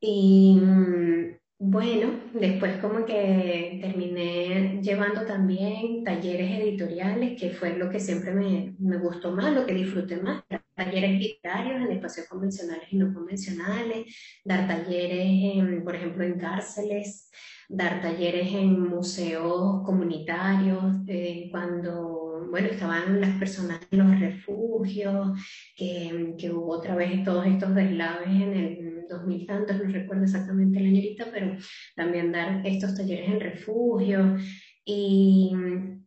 [0.00, 8.00] Y mm, bueno, después como que terminé llevando también talleres editoriales, que fue lo que
[8.00, 10.42] siempre me, me gustó más, lo que disfruté más,
[10.74, 14.06] talleres literarios en espacios convencionales y no convencionales,
[14.42, 17.30] dar talleres, por ejemplo, en cárceles,
[17.68, 25.38] dar talleres en museos comunitarios, eh, cuando, bueno, estaban las personas en los refugios,
[25.76, 30.80] que, que, hubo otra vez todos estos deslaves en el 2000 tantos, no recuerdo exactamente
[30.80, 31.56] la añorita, pero
[31.94, 34.42] también dar estos talleres en refugios
[34.84, 35.52] y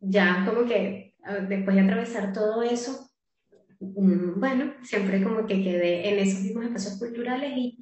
[0.01, 1.13] ya como que
[1.47, 3.09] después de atravesar todo eso,
[3.79, 7.77] mm, bueno, siempre como que quedé en esos mismos espacios culturales y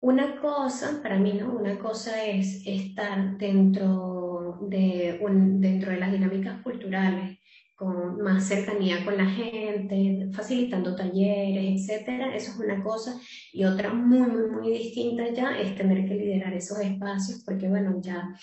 [0.00, 1.54] una cosa, para mí, ¿no?
[1.54, 5.18] Una cosa es estar dentro de,
[5.58, 7.38] dentro de las dinámicas culturales,
[7.76, 12.34] con más cercanía con la gente, facilitando talleres, etcétera.
[12.34, 13.20] Eso es una cosa.
[13.52, 18.00] Y otra muy, muy, muy distinta ya es tener que liderar esos espacios, porque, bueno,
[18.00, 18.34] ya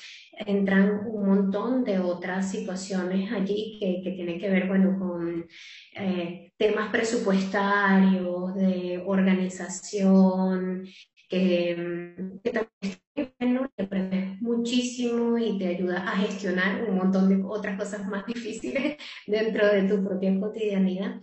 [0.45, 5.45] entran un montón de otras situaciones allí que, que tienen que ver, bueno, con
[5.95, 10.85] eh, temas presupuestarios, de organización,
[11.29, 18.07] que, también te aprendes muchísimo y te ayuda a gestionar un montón de otras cosas
[18.07, 18.97] más difíciles
[19.27, 21.21] dentro de tu propia cotidianidad.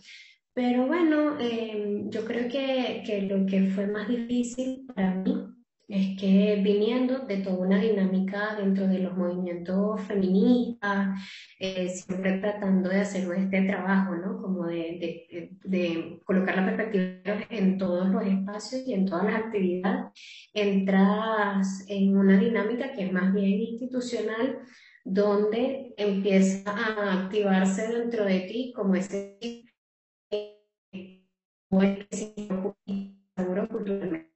[0.53, 5.60] Pero bueno, eh, yo creo que, que lo que fue más difícil para mí
[5.91, 11.19] es que viniendo de toda una dinámica dentro de los movimientos feministas,
[11.59, 14.41] eh, siempre tratando de hacer este trabajo, ¿no?
[14.41, 20.13] Como de, de, colocar la perspectiva en todos los espacios y en todas las actividades,
[20.55, 24.61] entras en una dinámica que es más bien institucional,
[25.05, 29.39] donde empieza a activarse dentro de ti como ese
[33.37, 34.30] seguro culturalmente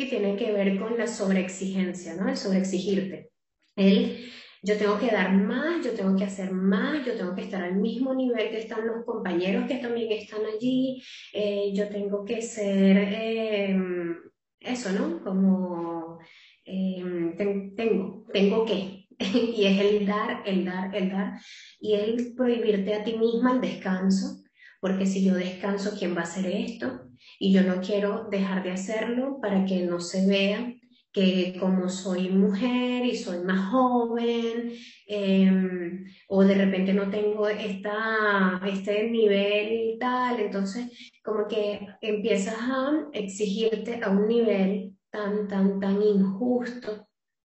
[0.00, 2.28] y tiene que ver con la sobreexigencia, ¿no?
[2.28, 3.30] El sobreexigirte.
[3.76, 4.30] El
[4.62, 7.76] yo tengo que dar más, yo tengo que hacer más, yo tengo que estar al
[7.76, 12.96] mismo nivel que están los compañeros que también están allí, eh, yo tengo que ser
[12.98, 14.16] em,
[14.60, 15.22] eso, ¿no?
[15.24, 16.18] Como
[16.64, 17.34] em,
[17.74, 21.40] tengo, tengo que, y es el dar, el dar, el dar,
[21.80, 24.42] y el prohibirte a ti misma el descanso,
[24.80, 27.09] porque si yo descanso, ¿quién va a hacer esto?
[27.38, 30.74] Y yo no quiero dejar de hacerlo para que no se vea
[31.12, 34.72] que como soy mujer y soy más joven,
[35.06, 40.86] em, o de repente no tengo esta, este nivel y tal, entonces
[41.24, 47.09] como que empiezas a exigirte a un nivel tan, tan, tan injusto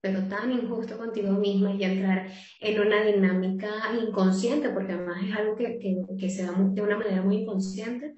[0.06, 2.28] pero tan injusto contigo misma y entrar
[2.62, 6.96] en una dinámica inconsciente, porque además es algo que, que, que, se da de una
[6.96, 8.13] manera muy inconsciente,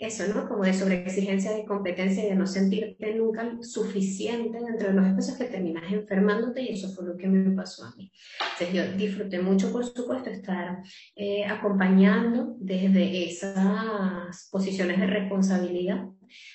[0.00, 0.48] eso, ¿no?
[0.48, 5.44] Como de sobreexigencia de competencia de no sentirte nunca suficiente dentro de los espacios que
[5.44, 8.10] terminas enfermándote y eso fue lo que me pasó a mí.
[8.54, 10.78] Entonces yo disfruté mucho, por supuesto, estar
[11.14, 16.04] eh, acompañando desde esas posiciones de responsabilidad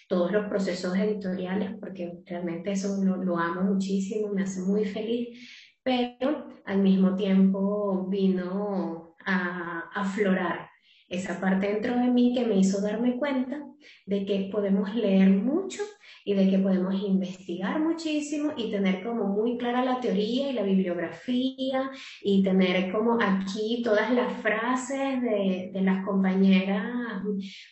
[0.07, 5.37] todos los procesos editoriales, porque realmente eso lo, amo muchísimo, me hace muy feliz,
[5.83, 10.69] pero al mismo tiempo vino a aflorar.
[11.09, 13.61] Esa parte dentro de mí que me hizo darme cuenta
[14.05, 15.83] de que podemos leer mucho
[16.25, 20.63] y de que podemos investigar muchísimo y tener como muy clara la teoría y la
[20.63, 21.91] bibliografía
[22.21, 27.23] y tener como aquí todas las frases de, de las compañeras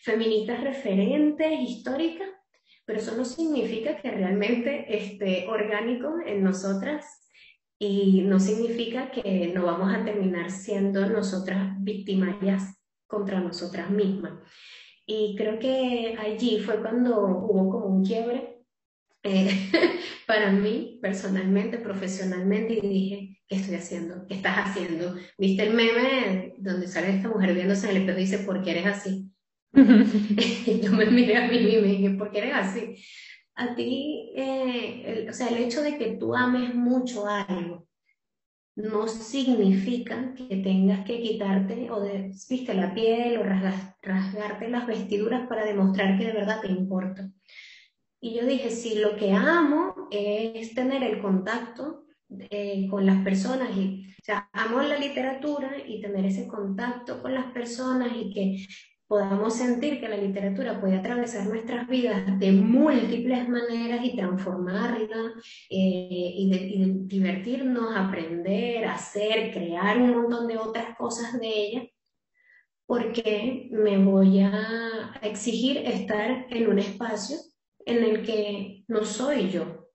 [0.03, 2.29] feministas referentes, históricas,
[2.85, 7.21] pero eso no significa que realmente esté orgánico en nosotras
[7.79, 14.33] y no significa que no vamos a terminar siendo nosotras victimarias contra nosotras mismas.
[15.13, 18.63] Y creo que allí fue cuando hubo como un quiebre
[19.23, 19.49] eh,
[20.25, 24.25] para mí, personalmente, profesionalmente, y dije, ¿qué estoy haciendo?
[24.25, 25.15] ¿Qué estás haciendo?
[25.37, 28.71] ¿Viste el meme donde sale esta mujer viéndose en el espejo y dice, ¿por qué
[28.71, 29.29] eres así?
[30.81, 32.95] yo me miré a mí y dije, ¿por qué eres así?
[33.55, 37.85] A ti, eh, o sea, el hecho de que tú ames mucho algo
[38.75, 45.47] no significa que tengas que quitarte o de, viste la piel o rasgarte las vestiduras
[45.47, 47.29] para demostrar que de verdad te importa.
[48.21, 53.75] Y yo dije, si lo que amo es tener el contacto eh, con las personas,
[53.75, 58.65] y, o sea, amo la literatura y tener ese contacto con las personas y que
[59.11, 65.33] podamos sentir que la literatura puede atravesar nuestras vidas de múltiples maneras y transformarla
[65.69, 71.83] eh, y, y, divertirnos, aprender, hacer, crear un montón de otras cosas de ella,
[72.85, 77.35] porque me voy a exigir estar en un espacio
[77.85, 79.89] en el que no soy yo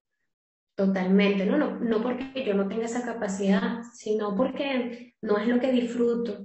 [0.74, 1.56] totalmente, ¿no?
[1.56, 6.44] No, no porque yo no tenga esa capacidad, sino porque no es lo que disfruto.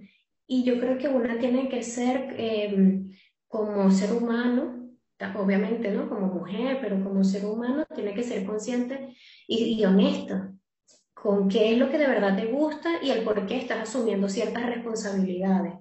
[0.53, 3.09] Y yo creo que una tiene que ser em,
[3.47, 4.89] como ser humano,
[5.35, 6.09] obviamente, ¿no?
[6.09, 9.15] Como mujer, pero como ser humano tiene que ser consciente
[9.47, 10.51] y, y honesta
[11.13, 14.27] con qué es lo que de verdad te gusta y el por qué estás asumiendo
[14.27, 15.75] ciertas responsabilidades.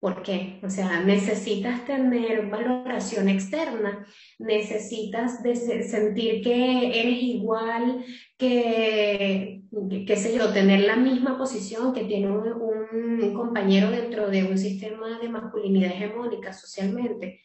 [0.00, 0.60] ¿Por qué?
[0.62, 4.06] O sea, necesitas tener valoración externa,
[4.38, 5.40] necesitas
[5.88, 8.04] sentir que eres igual,
[8.36, 9.57] que,
[10.06, 15.18] qué sé yo, tener la misma posición que tiene un, compañero dentro de un sistema
[15.20, 17.40] de masculinidad hegemónica socialmente.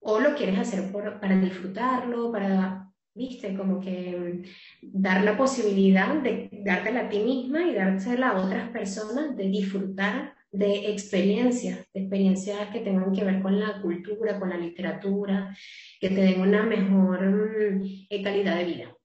[0.00, 4.42] O lo quieres hacer para disfrutarlo, para, viste, como que
[4.82, 10.34] dar la posibilidad de dártela a ti misma y dársela a otras personas, de disfrutar
[10.50, 15.54] de experiencias, de experiencias que tengan que ver con la cultura, con la literatura,
[16.00, 18.97] que te den una mejor mm, eh, calidad de vida.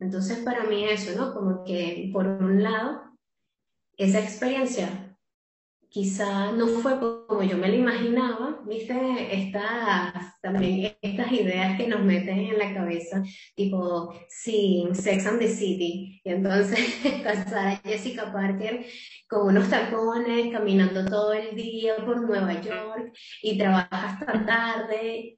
[0.00, 1.34] Entonces, para mí eso, ¿no?
[1.34, 3.02] Como que, por un lado,
[3.96, 5.08] esa experiencia
[5.88, 8.94] quizá no fue como yo me lo imaginaba, viste,
[9.34, 13.22] estas, también estas ideas que nos meten en la cabeza,
[13.54, 18.84] tipo, sí, Sex and the City, y entonces está Jessica Parker
[19.28, 25.34] con unos tacones, caminando todo el día por Nueva York, y trabaja hasta tarde,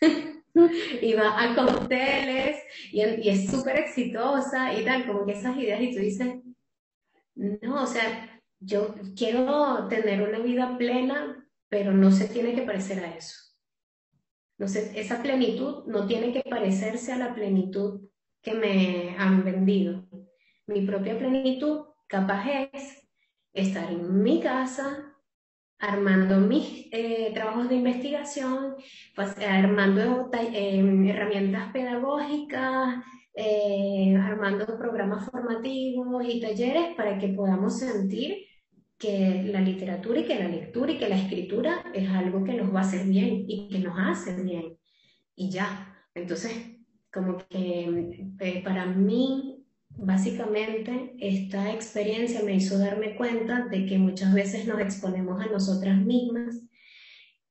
[1.02, 2.56] y va a cócteles,
[2.90, 6.36] y, y es súper exitosa, y tal, como que esas ideas, y tú dices,
[7.34, 13.04] no, o sea, yo quiero tener una vida plena, pero no se tiene que parecer
[13.04, 13.36] a eso.
[14.58, 18.08] No esa plenitud no tiene que parecerse a la plenitud
[18.42, 20.06] que me han vendido.
[20.66, 23.08] Mi propia plenitud capaz es
[23.52, 25.11] estar en mi casa,
[25.82, 28.76] armando mis eh, trabajos de investigación,
[29.14, 33.04] pues, armando eh, herramientas pedagógicas,
[33.34, 38.46] eh, armando programas formativos y talleres para que podamos sentir
[38.96, 42.72] que la literatura y que la lectura y que la escritura es algo que nos
[42.72, 44.78] va a hacer bien y que nos hace bien.
[45.34, 45.96] Y ya.
[46.14, 46.52] Entonces,
[47.12, 49.61] como que eh, para mí,
[49.96, 55.98] básicamente, esta experiencia me hizo darme cuenta de que muchas veces nos exponemos a nosotras
[55.98, 56.60] mismas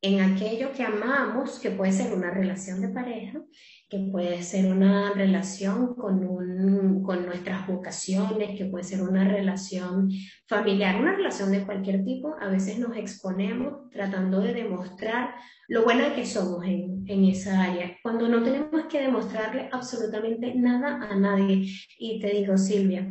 [0.03, 3.39] en aquello que amamos, que puede ser una relación de pareja,
[3.87, 10.09] que puede ser una relación con, un, con nuestras vocaciones, que puede ser una relación
[10.47, 15.35] familiar, una relación de cualquier tipo, a veces nos exponemos tratando de demostrar
[15.67, 20.99] lo buena que somos en, en esa área, cuando no tenemos que demostrarle absolutamente nada
[21.09, 21.69] a nadie.
[21.99, 23.07] Y te digo, Silvia,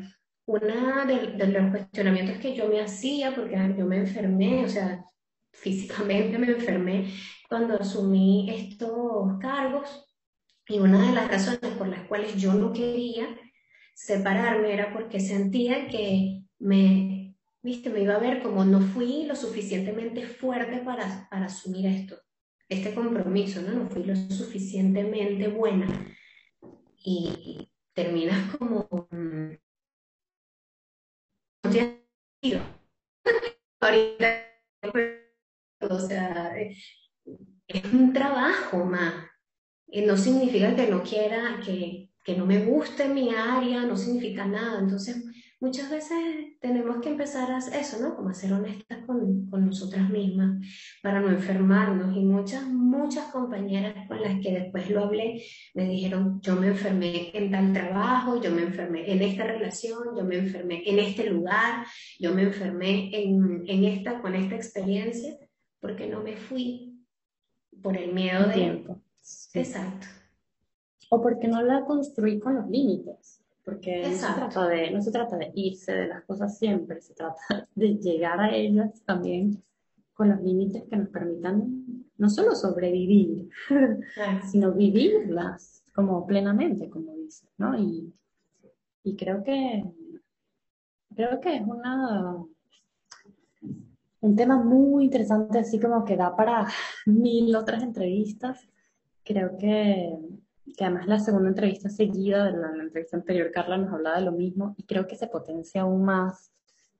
[0.46, 5.04] uno de, de los cuestionamientos que yo me hacía, porque yo me enfermé, o sea,
[5.52, 7.12] físicamente me enfermé
[7.48, 10.06] cuando asumí estos cargos
[10.68, 13.28] y una de las razones por las cuales yo no quería
[13.94, 19.34] separarme era porque sentía que me, viste, me iba a ver como no fui lo
[19.34, 22.16] suficientemente fuerte para, para asumir esto,
[22.68, 23.72] este compromiso, ¿no?
[23.72, 25.86] No fui lo suficientemente buena.
[27.04, 28.88] Y, terminas como...
[29.10, 29.54] Mm,
[33.80, 34.50] Ahorita,
[35.80, 36.54] o sea,
[37.66, 39.30] es un trabajo más
[40.06, 44.80] no significa que no quiera, que, que no me guste mi área, no significa nada.
[44.80, 45.24] Entonces,
[45.58, 48.14] muchas veces tenemos que empezar a hacer eso, ¿no?
[48.14, 50.64] Como a ser honestas con, con, nosotras mismas
[51.02, 52.16] para no enfermarnos.
[52.16, 55.42] Y muchas, muchas compañeras con las que después lo hablé
[55.74, 60.24] me dijeron, yo me enfermé en tal trabajo, yo me enfermé en esta relación, yo
[60.24, 61.84] me enfermé en este lugar,
[62.18, 65.36] yo me enfermé en, en esta, con esta experiencia,
[65.80, 67.04] porque no me fui
[67.82, 68.54] por el miedo de...
[68.54, 69.00] Tiempo
[69.54, 70.06] Exacto.
[71.10, 75.10] o porque no la construí con los límites, porque no se, trata de, no se
[75.10, 77.40] trata de irse de las cosas siempre, se trata
[77.74, 79.62] de llegar a ellas también
[80.14, 83.48] con los límites que nos permitan no solo sobrevivir,
[84.50, 87.78] sino vivirlas como plenamente, como dices, ¿no?
[87.78, 88.12] Y,
[89.02, 89.84] y creo que
[91.14, 92.44] creo que es una
[94.20, 96.66] un tema muy interesante, así como que da para
[97.06, 98.68] mil otras entrevistas.
[99.24, 100.18] Creo que,
[100.76, 104.24] que además la segunda entrevista seguida de la, la, entrevista anterior, Carla nos hablaba de
[104.24, 106.52] lo mismo y creo que se potencia aún más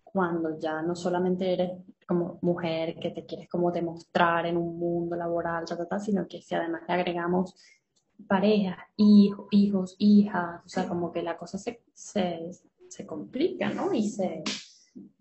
[0.03, 1.71] cuando ya no solamente eres
[2.07, 5.65] como mujer que te quieres como demostrar en un mundo laboral,
[6.01, 7.55] sino que si además le agregamos
[8.27, 12.51] parejas, hijos, hijos, hijas, o sea, como que la cosa se, se,
[12.89, 13.95] se complica, ¿no?
[13.95, 14.43] Y se,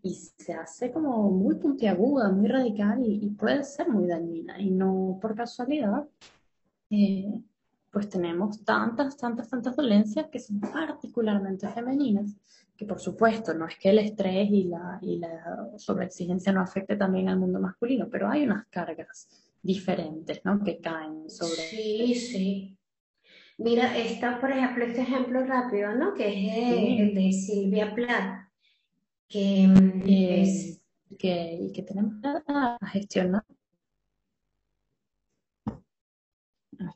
[0.01, 4.59] y se hace como muy puntiaguda, muy radical y, puede ser muy dañina.
[4.59, 6.07] Y no por casualidad,
[6.89, 7.41] eh,
[7.91, 12.35] pues tenemos tantas, tantas, tantas dolencias que son particularmente femeninas,
[12.77, 16.95] que por supuesto no es que el estrés y la, y la sobreexigencia no afecte
[16.95, 19.27] también al mundo masculino, pero hay unas cargas
[19.61, 20.63] diferentes, ¿no?
[20.63, 21.61] Que caen sobre...
[21.69, 22.77] Sí, sí.
[23.57, 26.13] Mira, está por ejemplo este ejemplo rápido, ¿no?
[26.13, 28.48] Que es el de Silvia Plath,
[29.29, 30.81] que eh, es...
[31.17, 32.13] Que, que tenemos
[32.47, 33.43] a gestionar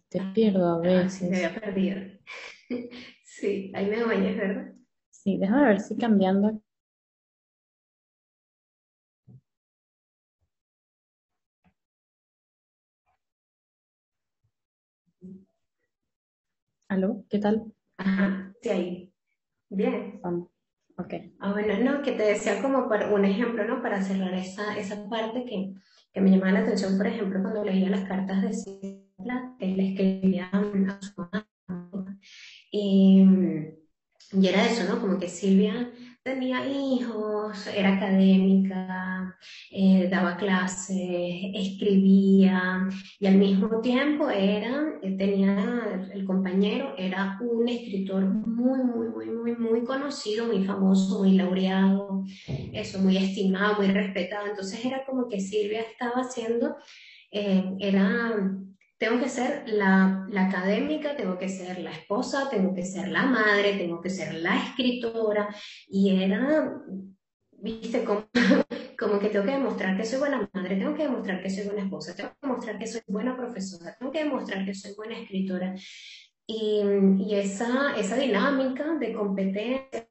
[0.10, 1.04] Te pierdo a veces.
[1.06, 2.02] Ah, sí, me había perdido.
[3.24, 4.74] sí, ahí me oyes, ¿verdad?
[5.10, 6.62] Sí, déjame ver si cambiando.
[16.88, 17.26] ¿Aló?
[17.30, 17.74] ¿Qué tal?
[17.98, 19.14] Ajá, sí, ahí.
[19.70, 20.20] Bien.
[20.24, 20.53] Vamos.
[20.98, 21.14] Ok.
[21.40, 23.82] Ah, bueno, no, que te decía como para un ejemplo, ¿no?
[23.82, 25.74] Para cerrar esa, esa parte que,
[26.14, 29.04] que me llamaba la atención, por ejemplo, cuando leía las cartas de
[29.60, 31.48] él le escribía a su mamá.
[32.72, 33.26] Y,
[34.32, 35.00] y era eso, ¿no?
[35.00, 35.92] Como que Silvia
[36.24, 39.38] tenía hijos, era académica,
[39.72, 40.98] eh, daba clases,
[41.54, 42.88] escribía
[43.20, 49.26] y al mismo tiempo era, eh, tenía, el compañero era un escritor muy, muy, muy,
[49.32, 52.24] muy, muy conocido, muy famoso, muy laureado,
[52.72, 54.48] eso, muy estimado, muy respetado.
[54.48, 56.78] Entonces era como que Silvia estaba haciendo,
[57.32, 58.34] eh, era
[59.04, 63.74] tengo que ser la, académica, tengo que ser la esposa, tengo que ser la madre,
[63.74, 65.54] tengo que ser la escritora.
[65.90, 66.74] Y era,
[67.52, 68.28] viste, como,
[68.98, 71.84] como que tengo que demostrar que soy buena madre, tengo que demostrar que soy buena
[71.84, 75.76] esposa, tengo que demostrar que soy buena profesora, tengo que demostrar que soy buena escritora.
[76.48, 76.82] Y,
[77.28, 80.08] y esa, esa dinámica de competencia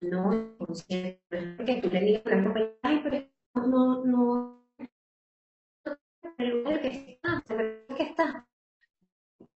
[0.00, 4.63] no es consciente, porque tú le digas a una compañera, ay, pero no, no,
[6.38, 7.44] el que está,
[7.96, 8.46] que está.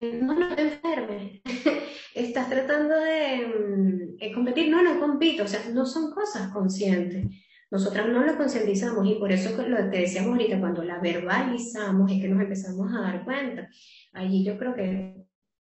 [0.01, 1.41] No, no te enfermes.
[2.14, 4.71] Estás tratando de mm, competir.
[4.71, 5.45] No, no compito.
[5.45, 7.27] O sea, no son cosas conscientes.
[7.71, 12.21] Nosotras no lo concientizamos y por eso lo que decíamos ahorita, cuando la verbalizamos es
[12.21, 13.69] que nos empezamos a dar cuenta.
[14.12, 15.27] Allí yo creo que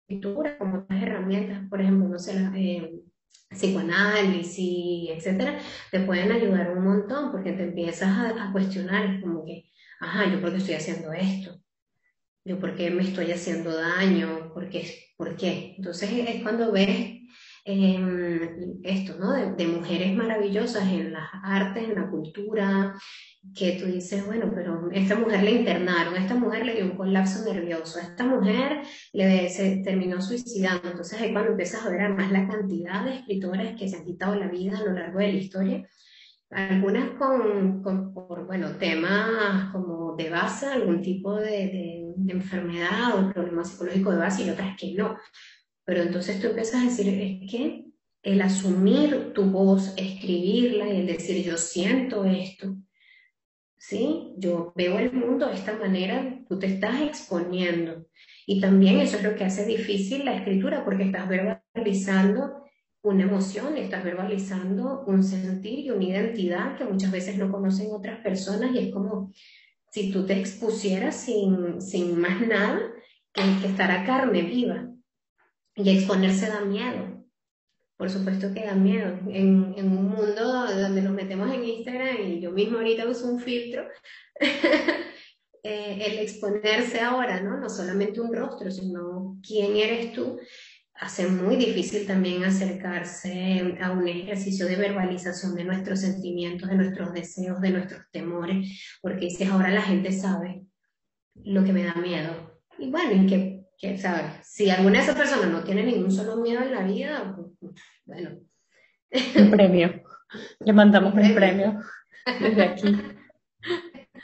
[0.09, 2.93] escritura, como otras herramientas, por ejemplo, no sé, eh,
[3.49, 5.59] psicoanálisis, etcétera,
[5.91, 9.65] te pueden ayudar un montón porque te empiezas a, a cuestionar, como que,
[10.01, 11.61] ajá, yo por qué estoy haciendo esto,
[12.45, 15.75] yo por qué me estoy haciendo daño, por qué, por qué.
[15.77, 17.17] Entonces es cuando ves
[17.65, 19.33] em, esto, ¿no?
[19.33, 22.95] De, mujeres maravillosas en las artes, en la cultura,
[23.55, 27.45] que tú dices, bueno, pero esta mujer le internaron, esta mujer le dio un colapso
[27.53, 28.83] nervioso, esta mujer
[29.13, 30.89] le, se terminó suicidando.
[30.89, 34.37] Entonces ahí cuando empiezas a ver además la cantidad de escritores que se han quitado
[34.37, 35.89] la vida a lo largo de la historia,
[36.51, 43.33] algunas con, con por, bueno, temas como de base, algún tipo de, de, enfermedad o
[43.33, 45.17] problema psicológico de base y otras que no.
[45.85, 47.85] Pero entonces tú empiezas a decir, es que
[48.23, 52.77] el asumir tu voz, escribirla y el decir yo siento esto,
[53.79, 54.35] ¿sí?
[54.37, 58.07] Yo veo el mundo de esta manera, tú te estás exponiendo.
[58.47, 62.66] Y también eso es lo que hace difícil la escritura, porque estás verbalizando
[63.09, 68.21] una emoción, estás verbalizando un sentir y una identidad que muchas veces no conocen otras
[68.21, 69.33] personas y es como
[69.91, 72.81] si tú te expusieras sin, sin más nada
[73.33, 74.89] que, que estar a carne viva.
[75.77, 77.25] Y exponerse da miedo.
[77.97, 79.19] Por supuesto que da miedo.
[79.29, 83.41] En, en, un mundo donde nos metemos en Instagram y yo mismo ahorita uso un
[83.41, 83.87] filtro,
[85.63, 87.59] eh, el exponerse ahora, ¿no?
[87.59, 90.39] No solamente un rostro, sino quién eres tú,
[90.99, 97.13] hace muy difícil también acercarse a un ejercicio de verbalización de nuestros sentimientos, de nuestros
[97.13, 100.65] deseos, de nuestros temores, porque dices, ahora la gente sabe
[101.35, 102.61] lo que me da miedo.
[102.79, 104.25] Y bueno, y que que, ¿sabes?
[104.43, 107.75] Si alguna de esas personas no tiene ningún solo miedo en la vida, pues,
[108.05, 108.39] bueno.
[109.37, 110.03] Un premio.
[110.61, 111.81] Le mandamos un premio
[112.41, 112.97] desde aquí.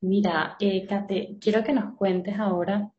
[0.00, 2.90] Mira, eh, Kate, quiero que nos cuentes ahora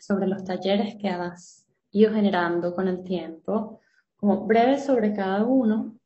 [0.00, 1.59] sobre los talleres que has
[1.90, 3.80] ido generando con el tiempo,
[4.16, 5.96] como breve sobre cada uno,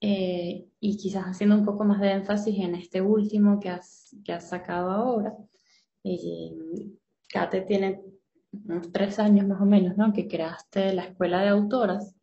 [0.00, 4.32] eh, y quizás haciendo un poco más de énfasis en este último que has, que
[4.32, 5.34] has sacado ahora.
[6.04, 6.56] Eh,
[7.28, 8.00] Kate tiene
[8.52, 10.12] unos tres años más o menos, ¿no?
[10.12, 12.14] Que creaste la Escuela de Autoras,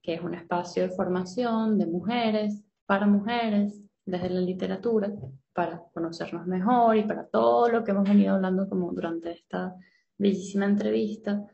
[0.00, 5.12] que es un espacio de formación de mujeres, para mujeres, desde la literatura,
[5.52, 9.74] para conocernos mejor y para todo lo que hemos venido hablando como durante esta
[10.18, 11.46] bellísima entrevista.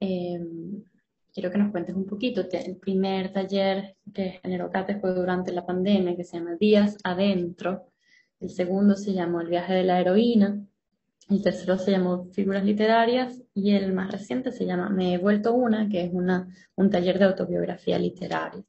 [0.00, 0.82] Em,
[1.32, 2.42] quiero que nos cuentes un poquito.
[2.50, 7.86] El primer taller que generó Kate fue durante la pandemia, que se llama Días Adentro.
[8.40, 10.66] El segundo se llamó El viaje de la heroína.
[11.28, 15.54] El tercero se llamó Figuras Literarias y el más reciente se llama Me he vuelto
[15.54, 18.64] una, que es una, un taller de autobiografía literaria.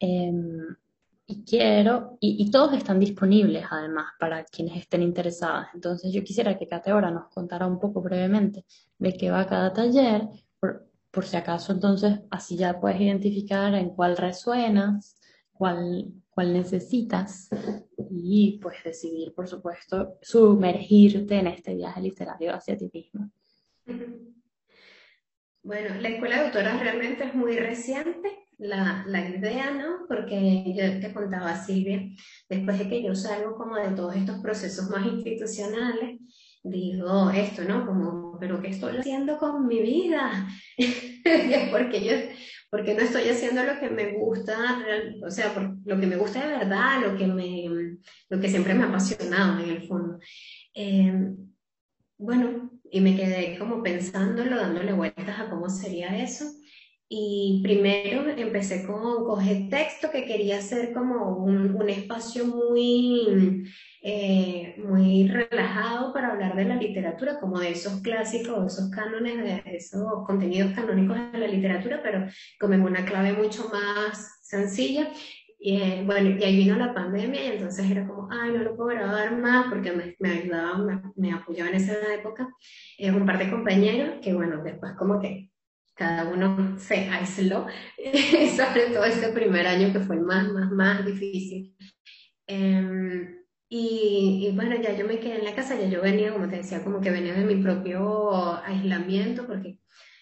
[0.00, 0.76] Em,
[1.28, 5.66] y quiero, y, todos están disponibles además para quienes estén interesados.
[5.74, 8.64] Entonces yo quisiera que Kate ahora nos contara un poco brevemente
[8.98, 10.28] de qué va cada taller,
[11.16, 15.18] por, si acaso entonces así ya puedes identificar en cuál resuenas,
[15.50, 17.48] cuál, cuál necesitas
[18.10, 23.30] y pues decidir, por supuesto, sumergirte en este viaje literario hacia ti mismo.
[25.62, 30.06] Bueno, la escuela de autoras realmente es muy reciente la, la, idea, ¿no?
[30.06, 32.10] Porque yo te contaba, Silvia,
[32.48, 36.20] después de que yo salgo como de todos estos procesos más institucionales,
[36.70, 37.86] digo esto, ¿no?
[37.86, 40.48] Como, pero ¿qué estoy haciendo con mi vida?
[41.70, 42.12] porque yo,
[42.70, 44.84] porque no estoy haciendo lo que me gusta,
[45.24, 47.98] o sea, por, lo que me gusta de verdad, lo que, me,
[48.28, 50.18] lo que siempre me ha apasionado en el fondo.
[50.74, 51.34] Eh,
[52.18, 56.44] bueno, y me quedé como pensándolo, dándole vueltas a cómo sería eso.
[57.08, 63.64] Y primero empecé con coger texto, que quería hacer como un, un espacio muy,
[64.08, 69.76] eh, muy relajado para hablar de la literatura, como de esos clásicos, esos cánones, de
[69.76, 72.24] esos contenidos canónicos de la literatura, pero
[72.60, 75.10] como en una clave mucho más sencilla.
[75.58, 78.76] Y eh, bueno, y ahí vino la pandemia y entonces era como, ay, no lo
[78.76, 82.48] puedo grabar más porque me, me ayudaban, me, me apoyaban en esa época
[82.98, 85.50] eh, un par de compañeros que bueno, después como que
[85.96, 87.66] cada uno se aisló,
[88.56, 91.74] sobre todo este primer año que fue más, más, más difícil.
[92.46, 93.35] Em,
[93.68, 96.84] y, bueno, ya yo me quedé en la casa, ya yo venía, como te decía,
[96.84, 99.78] como que venía de mi propio aislamiento, porque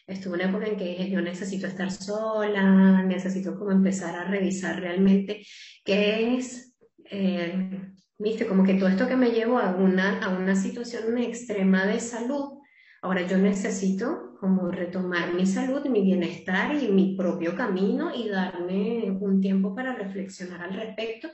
[0.06, 5.44] estuve una época en que yo necesito estar sola, necesito como empezar a revisar realmente
[5.84, 6.74] qué es,
[7.10, 7.82] eh,
[8.18, 12.00] viste, como que todo esto que me llevó a una, a una situación extrema de
[12.00, 12.60] salud,
[13.04, 19.10] ahora yo necesito como retomar mi salud, mi bienestar y mi propio camino y darme
[19.10, 21.28] un tiempo para reflexionar al respecto,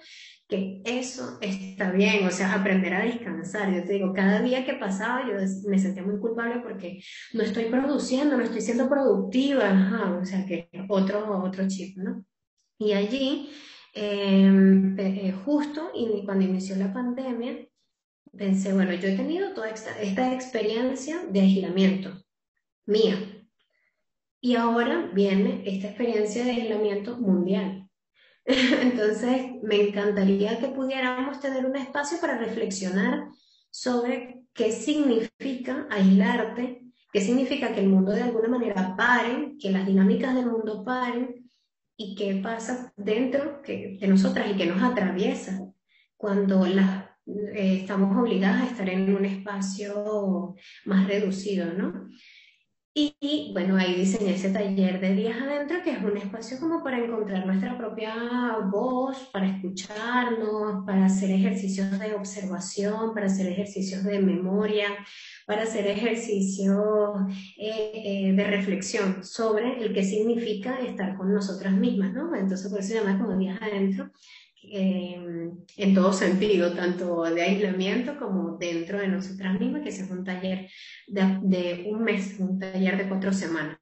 [0.48, 3.72] que eso está bien, o sea, aprender a descansar.
[3.72, 5.34] Yo te digo, cada día que pasaba yo
[5.68, 7.00] me sentía muy culpable porque
[7.34, 12.24] no estoy produciendo, no estoy siendo productiva, o sea, que otro, otro chip, ¿no?
[12.78, 13.48] Y allí,
[13.94, 15.92] em, eh, justo
[16.24, 17.69] cuando inició la pandemia,
[18.36, 22.24] pensé, bueno, yo he tenido toda esta, esta experiencia de aislamiento,
[22.86, 23.16] mía.
[24.40, 27.88] Y ahora viene esta experiencia de aislamiento mundial.
[28.44, 33.28] Entonces, me encantaría que pudiéramos tener un espacio para reflexionar
[33.70, 39.86] sobre qué significa aislarte, qué significa que el mundo de alguna manera pare, que las
[39.86, 41.50] dinámicas del mundo paren
[41.96, 45.60] y qué pasa dentro de nosotras y qué nos atraviesa
[46.16, 47.09] cuando las,
[47.54, 50.54] eh, estamos obligadas a estar en un espacio
[50.84, 52.08] más reducido, ¿no?
[52.92, 56.98] Y, bueno, ahí diseñé ese taller de días adentro, que es un espacio como para
[56.98, 64.18] encontrar nuestra propia voz, para escucharnos, para hacer ejercicios de observación, para hacer ejercicios de
[64.18, 64.88] memoria,
[65.46, 67.14] para hacer ejercicios
[67.56, 72.34] eh, eh, de reflexión sobre el que significa estar con nosotras mismas, ¿no?
[72.34, 74.10] Entonces por eso se llama como días adentro.
[74.62, 80.22] Em, en todo sentido, tanto de aislamiento como dentro de nosotras mismas, que es un
[80.22, 80.68] taller
[81.06, 83.78] de, un mes, un taller de cuatro semanas.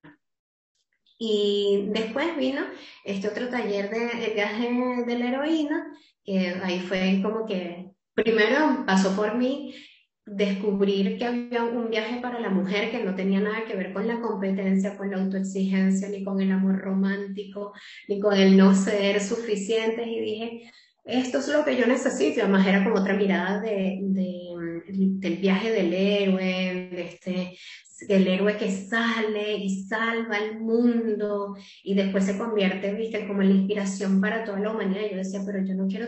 [1.19, 2.63] Y después vino
[3.05, 4.71] este otro taller de viaje
[5.05, 5.93] de la heroína,
[6.25, 9.75] que ahí fue como que primero pasó por mí
[10.31, 14.07] descubrir que había un viaje para la mujer que no tenía nada que ver con
[14.07, 17.73] la competencia, con la autoexigencia, ni con el amor romántico,
[18.09, 20.07] ni con el no ser suficientes.
[20.07, 20.73] Y dije,
[21.05, 22.43] esto es lo que yo necesito.
[22.43, 27.59] Además era como otra mirada de, del viaje del héroe, de este
[28.07, 33.51] el héroe que sale y salva al mundo y después se convierte, viste, como la
[33.51, 35.03] inspiración para toda la humanidad.
[35.11, 36.07] Yo decía, pero yo no quiero,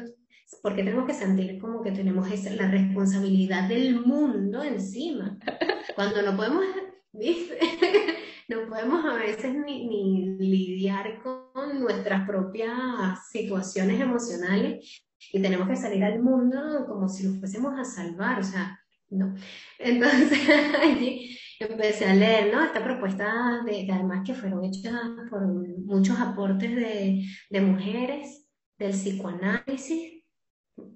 [0.62, 5.38] porque tenemos que sentir como que tenemos esa, la responsabilidad del mundo encima,
[5.94, 6.64] cuando no podemos,
[7.12, 7.58] ¿viste?
[8.48, 15.76] no podemos a veces ni, ni lidiar con nuestras propias situaciones emocionales y tenemos que
[15.76, 18.80] salir al mundo como si lo fuésemos a salvar, o sea,
[19.10, 19.34] no.
[19.78, 20.48] Entonces
[20.80, 22.64] allí empecé a leer, ¿no?
[22.64, 24.94] Esta propuesta de, además que fueron hechas
[25.28, 28.48] por muchos aportes de, de mujeres,
[28.78, 30.19] del psicoanálisis,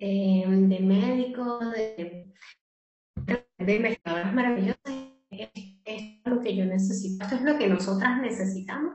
[0.01, 2.33] eh, de médicos, de,
[3.59, 4.79] de investigadoras maravillosas.
[5.31, 8.95] Esto es lo que yo necesito, esto es lo que nosotras necesitamos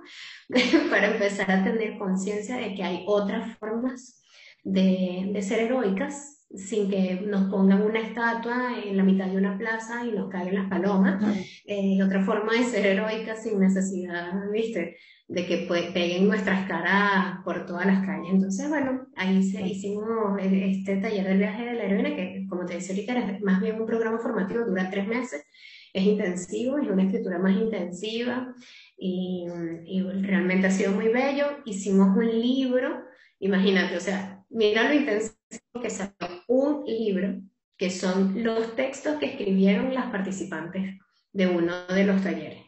[0.90, 4.24] para empezar a tener conciencia de que hay otras formas
[4.64, 9.58] de, de ser heroicas sin que nos pongan una estatua en la mitad de una
[9.58, 11.24] plaza y nos caigan las palomas.
[11.66, 14.98] Eh, otra forma de ser heroica sin necesidad, ¿viste?
[15.28, 18.32] De que peguen nuestras caras por todas las calles.
[18.34, 22.76] Entonces, bueno, ahí se, hicimos este taller del viaje de la heroína, que como te
[22.76, 25.46] decía ahorita, es más bien un programa formativo, dura tres meses,
[25.94, 28.56] es intensivo, es una escritura más intensiva
[28.98, 29.46] y,
[29.86, 31.46] y realmente ha sido muy bello.
[31.66, 33.04] Hicimos un libro,
[33.40, 35.39] imagínate, o sea, mira lo intensivo
[35.82, 37.42] que salió un libro
[37.78, 41.00] que son los textos que escribieron las participantes
[41.32, 42.66] de uno de los talleres.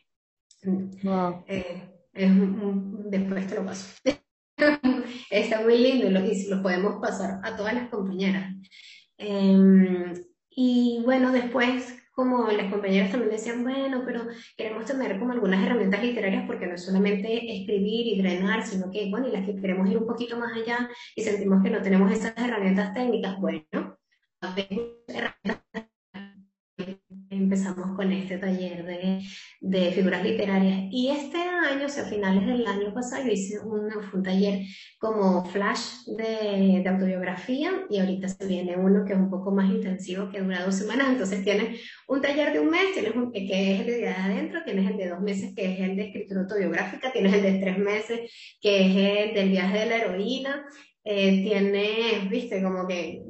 [1.47, 3.93] Eh, después te lo paso.
[5.29, 8.55] Está muy lindo y lo, y lo podemos pasar a todas las compañeras.
[9.17, 10.13] Em,
[10.49, 16.03] y bueno, después, como las compañeras también decían, bueno, pero queremos tener como algunas herramientas
[16.03, 19.89] literarias porque no es solamente escribir y drenar, sino que, bueno, y las que queremos
[19.89, 23.97] ir un poquito más allá y sentimos que no tenemos esas herramientas técnicas, bueno,
[27.51, 29.19] empezamos con este taller de,
[29.59, 30.87] de, figuras literarias.
[30.89, 34.61] Y este año, o sea, a finales del año pasado, yo hice un, un taller
[34.97, 39.69] como flash de, de, autobiografía y ahorita se viene uno que es un poco más
[39.69, 41.09] intensivo, que dura dos semanas.
[41.09, 44.89] Entonces tienes un taller de un mes, tienes un, que es el de adentro, tienes
[44.89, 48.31] el de dos meses, que es el de escritura autobiográfica, tienes el de tres meses,
[48.61, 50.65] que es el del viaje de la heroína.
[51.03, 53.23] Eh, tienes, viste, como que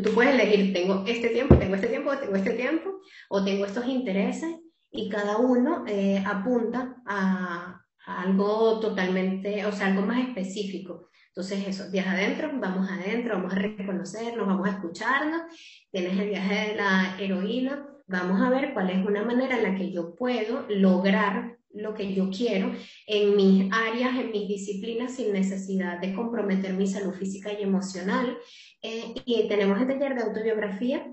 [0.00, 3.86] Tú, puedes elegir, tengo este tiempo, tengo este tiempo, tengo este tiempo, o tengo estos
[3.86, 4.54] intereses,
[4.90, 11.08] y cada uno eh, apunta a, algo totalmente, o sea, algo más específico.
[11.28, 15.42] Entonces eso, viaje adentro, vamos adentro, vamos a reconocernos, vamos a escucharnos,
[15.90, 19.74] tienes el viaje de la heroína, vamos a ver cuál es una manera en la
[19.76, 22.72] que yo puedo lograr lo que yo quiero
[23.06, 28.36] en mis áreas, en mis disciplinas, sin necesidad de comprometer mi salud física y emocional.
[28.82, 31.08] Eh, y tenemos el taller de autobiografía,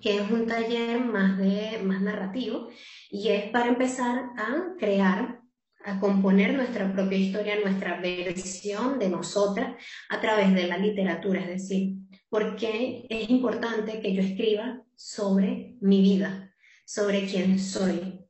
[0.00, 2.68] que es un taller más, de, más narrativo,
[3.10, 5.42] y es para empezar a crear,
[5.84, 9.76] a componer nuestra propia historia, nuestra versión de nosotras
[10.08, 11.96] a través de la literatura, es decir,
[12.28, 16.52] porque es importante que yo escriba sobre mi vida,
[16.86, 18.26] sobre quién soy,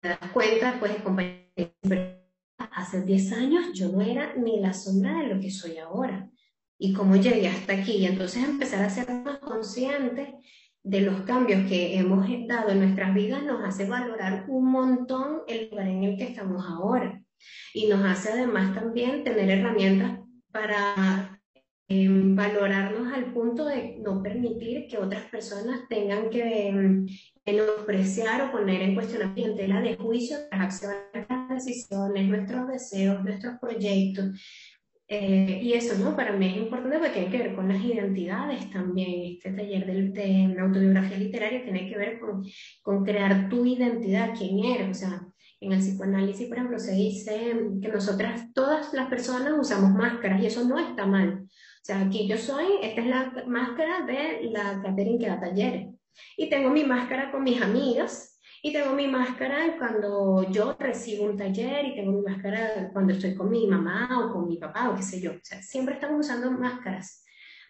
[0.00, 0.92] te das cuenta, pues,
[2.58, 6.28] hace 10 años yo no era ni la sombra de lo que soy ahora.
[6.82, 7.98] Y cómo llegué hasta aquí.
[7.98, 10.30] Y entonces empezar a ser más conscientes
[10.82, 15.68] de los cambios que hemos dado en nuestras vidas nos hace valorar un montón el
[15.68, 17.22] lugar en el que estamos ahora.
[17.74, 20.20] Y nos hace además también tener herramientas
[20.50, 21.38] para
[21.88, 27.06] em, valorarnos al punto de no permitir que otras personas tengan que em,
[27.44, 33.58] menospreciar o poner en cuestionamiento la de juicio las acciones, las decisiones, nuestros deseos, nuestros
[33.60, 34.40] proyectos.
[35.12, 36.14] Eh, y eso, ¿no?
[36.14, 39.34] Para mí es importante porque tiene que ver con las identidades también.
[39.34, 42.44] Este taller de, de autobiografía literaria tiene que ver con,
[42.80, 44.88] con crear tu identidad, quién eres.
[44.88, 45.26] O sea,
[45.58, 50.46] en el psicoanálisis, por ejemplo, se dice que nosotras, todas las personas usamos máscaras y
[50.46, 51.40] eso no está mal.
[51.42, 55.88] O sea, aquí yo soy, esta es la máscara de la Catherine que da talleres.
[56.36, 58.29] Y tengo mi máscara con mis amigas,
[58.62, 63.34] y tengo mi máscara cuando yo recibo un taller, y tengo mi máscara cuando estoy
[63.34, 65.32] con mi mamá o con mi papá o qué sé yo.
[65.32, 67.24] O sea, siempre estamos usando máscaras,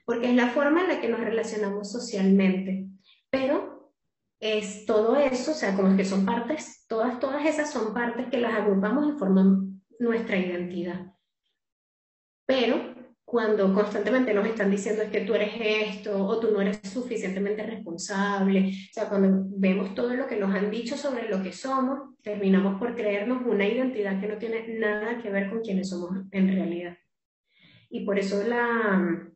[0.04, 2.86] porque es la forma en la que nos relacionamos socialmente.
[3.30, 3.92] Pero
[4.40, 8.38] es todo eso, o sea, como que son partes, todas, todas esas son partes que
[8.38, 11.12] las agrupamos y forman nuestra identidad.
[12.46, 12.89] Pero
[13.30, 17.62] cuando constantemente nos están diciendo es que tú eres esto o tú no eres suficientemente
[17.62, 22.16] responsable, o sea, cuando vemos todo lo que nos han dicho sobre lo que somos,
[22.22, 26.48] terminamos por creernos una identidad que no tiene nada que ver con quienes somos en
[26.48, 26.98] realidad.
[27.88, 29.30] Y por eso la,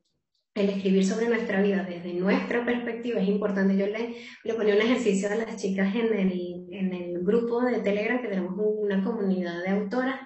[0.56, 3.76] el escribir sobre nuestra vida desde nuestra perspectiva es importante.
[3.76, 7.78] Yo le, le ponía un ejercicio a las chicas en el, en el grupo de
[7.78, 10.18] Telegram, que tenemos una comunidad de autoras.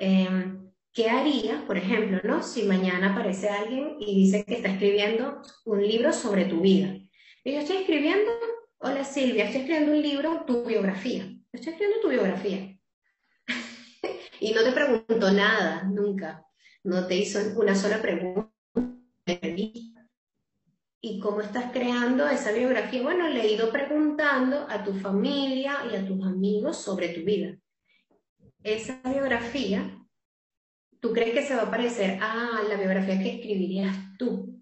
[0.00, 0.28] Eh,
[0.94, 2.44] ¿Qué harías, por ejemplo, ¿no?
[2.44, 6.96] si mañana aparece alguien y dice que está escribiendo un libro sobre tu vida?
[7.42, 8.30] Y yo estoy escribiendo,
[8.78, 11.36] hola Silvia, estoy escribiendo un libro, tu biografía.
[11.52, 12.78] Estoy escribiendo tu biografía.
[14.40, 16.46] y no te preguntó nada, nunca.
[16.84, 18.52] No te hizo una sola pregunta.
[21.00, 23.02] ¿Y cómo estás creando esa biografía?
[23.02, 27.58] Bueno, le he ido preguntando a tu familia y a tus amigos sobre tu vida.
[28.62, 29.98] Esa biografía
[31.04, 34.58] ¿tú crees que se va a parecer a la biografía que escribirías tú?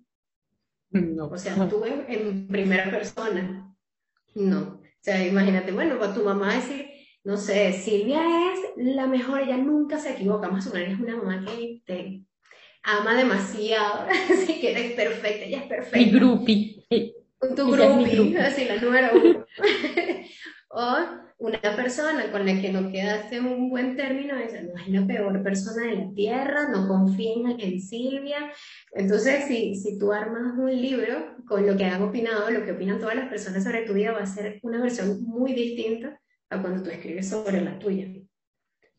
[0.90, 1.28] No.
[1.28, 3.72] O sea, tú en, primera persona.
[4.34, 4.61] No.
[4.61, 6.86] O sea, imagínate, bueno, para tu mamá decir,
[7.22, 11.16] no sé, Silvia es la mejor, ella nunca se equivoca, más o menos es una
[11.16, 12.24] mamá que te
[12.82, 15.97] ama demasiado, así que eres perfecta, ella es perfecta.
[15.97, 16.84] Mi grupi.
[17.57, 19.47] Tu grupi, así la número uno.
[20.73, 20.97] o
[21.39, 25.43] una persona con la que no quedaste un buen término, dice, no es la peor
[25.43, 28.39] persona de la tierra, no confía en, Silvia.
[28.93, 33.01] Entonces, si, si tú armas un libro con lo que han opinado, lo que opinan
[33.01, 36.18] todas las personas sobre tu vida, va a ser una versión muy distinta
[36.49, 38.07] a cuando tú escribes sobre la tuya.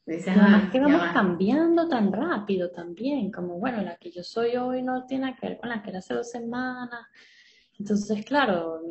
[0.05, 4.81] Dices, ah, que vamos cambiando tan rápido también, como bueno, la que yo soy hoy
[4.81, 7.07] no tiene que ver con la que era hace dos semanas.
[7.79, 8.81] Entonces, claro,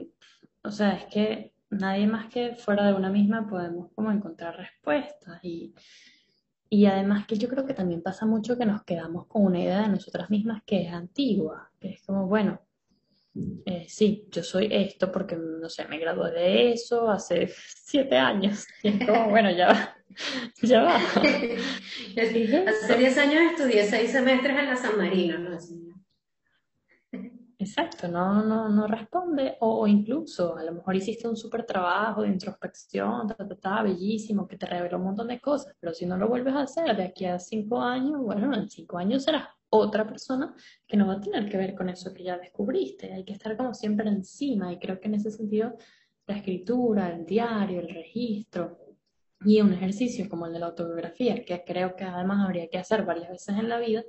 [0.65, 5.41] o sea, es que nadie más que fuera de una misma podemos como encontrar respuestas
[5.43, 5.75] y,
[6.69, 9.83] y además que yo creo que también pasa mucho que nos quedamos con una idea
[9.83, 12.61] de nosotras mismas que es antigua, que es como, bueno,
[13.65, 17.49] eh, sí, yo soy esto porque, no sé, me gradué de eso hace
[17.85, 18.67] siete años.
[18.83, 19.97] Y es como, bueno, ya va,
[20.63, 20.97] ya va.
[20.97, 25.59] hace diez años estudié seis semestres en la San Marino, ¿no?
[27.63, 32.29] Exacto, no, no, no responde, o, incluso a lo mejor hiciste un súper trabajo de
[32.29, 33.29] introspección,
[33.61, 36.63] ta, bellísimo, que te reveló un montón de cosas, pero si no lo vuelves a
[36.63, 40.53] hacer de aquí a cinco años, bueno, en cinco años serás otra persona
[40.89, 43.13] que no va a tener que ver con eso que ya descubriste.
[43.13, 45.77] Hay que estar como siempre encima y creo que en ese sentido
[46.27, 48.77] la escritura, el diario, el registro
[49.45, 53.05] y un ejercicio como el de la autobiografía, que creo que además habría que hacer
[53.05, 54.03] varias veces en la vida,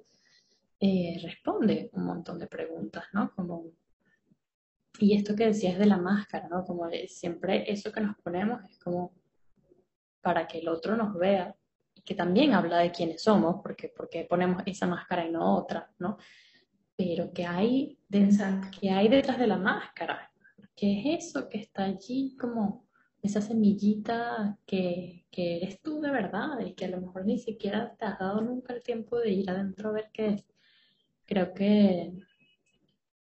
[0.85, 3.31] eh, responde un montón de preguntas, ¿no?
[3.33, 3.71] Como,
[4.99, 6.65] y esto que decías de la máscara, ¿no?
[6.65, 9.13] Como siempre eso que nos ponemos es como
[10.21, 11.55] para que el otro nos vea
[12.03, 16.17] que también habla de quiénes somos, porque, porque ponemos esa máscara y no otra, ¿no?
[16.97, 17.97] Pero que hay,
[18.77, 20.33] que hay detrás de la máscara,
[20.75, 22.89] ¿qué es eso que está allí como
[23.21, 27.95] esa semillita que, que eres tú de verdad y que a lo mejor ni siquiera
[27.95, 30.52] te has dado nunca el tiempo de ir adentro a ver qué es?
[31.33, 32.13] Creo que,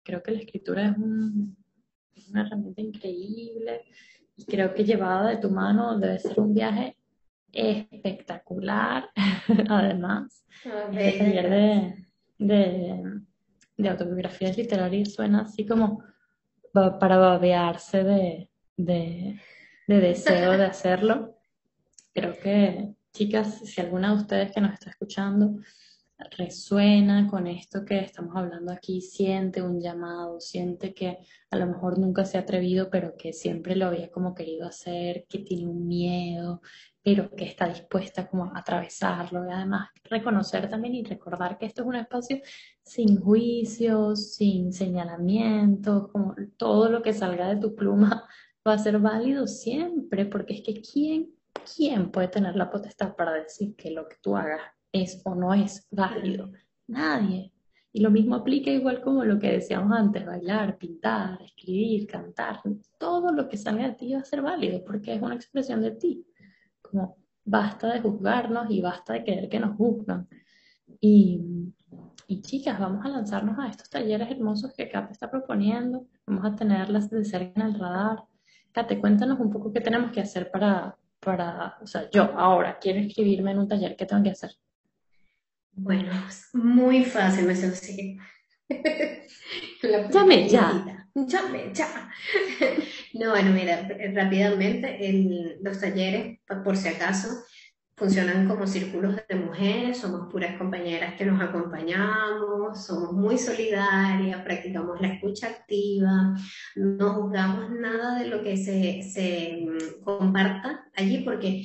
[0.02, 3.84] creo que la escritura es, una herramienta increíble
[4.36, 6.96] y creo que llevada de tu mano debe ser un viaje
[7.52, 9.10] espectacular,
[9.68, 10.44] además.
[10.92, 12.06] el taller de,
[12.38, 13.22] de,
[13.76, 16.02] de, autobiografías literarias suena así como
[16.72, 19.40] para babearse de, de,
[19.86, 21.36] de deseo de hacerlo.
[22.12, 25.56] Creo que, chicas, si alguna de ustedes que nos está escuchando
[26.36, 31.18] resuena con esto que estamos hablando aquí, siente un llamado, siente que
[31.50, 35.26] a lo mejor nunca se ha atrevido, pero que siempre lo había como querido hacer,
[35.28, 36.60] que tiene un miedo,
[37.02, 39.46] pero que está dispuesta como a atravesarlo.
[39.48, 42.40] Y además reconocer también y recordar que esto es un espacio
[42.82, 48.28] sin juicios, sin señalamientos, como todo lo que salga de tu pluma
[48.66, 51.34] va a ser válido siempre, porque es que ¿quién,
[51.74, 54.60] quién puede tener la potestad para decir que lo que tú hagas
[54.92, 56.52] es o no es válido.
[56.86, 57.52] Nadie.
[57.92, 62.60] Y lo mismo aplica igual como lo que decíamos antes, bailar, pintar, escribir, cantar.
[62.98, 65.92] Todo lo que salga de ti va a ser válido porque es una expresión de
[65.92, 66.24] ti.
[66.80, 70.28] Como basta de juzgarnos y basta de querer que nos juzgan.
[71.00, 71.40] Y,
[72.28, 76.06] y chicas, vamos a lanzarnos a estos talleres hermosos que Kate está proponiendo.
[76.26, 78.22] Vamos a tenerlas de cerca en el radar.
[78.70, 83.00] Kate, cuéntanos un poco qué tenemos que hacer para, para, o sea, yo ahora quiero
[83.00, 84.52] inscribirme en un taller, ¿qué tengo que hacer?
[85.82, 86.12] Bueno,
[86.52, 88.18] muy fácil, me así.
[90.12, 91.06] Llame ya.
[91.14, 92.10] Llame ya.
[93.14, 97.28] no, bueno, mira, rápidamente, los talleres, por si acaso,
[97.96, 105.00] funcionan como círculos de mujeres, somos puras compañeras que nos acompañamos, somos muy solidarias, practicamos
[105.00, 106.34] la escucha activa,
[106.76, 111.64] no juzgamos nada de lo que se, se mm, comparta allí porque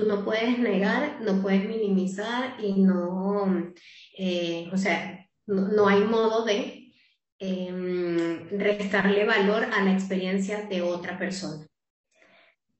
[0.00, 3.70] Tú no puedes negar, no puedes minimizar y no,
[4.16, 6.90] eh, o sea, no, hay modo de,
[7.38, 11.66] em, restarle valor a la experiencia de otra persona.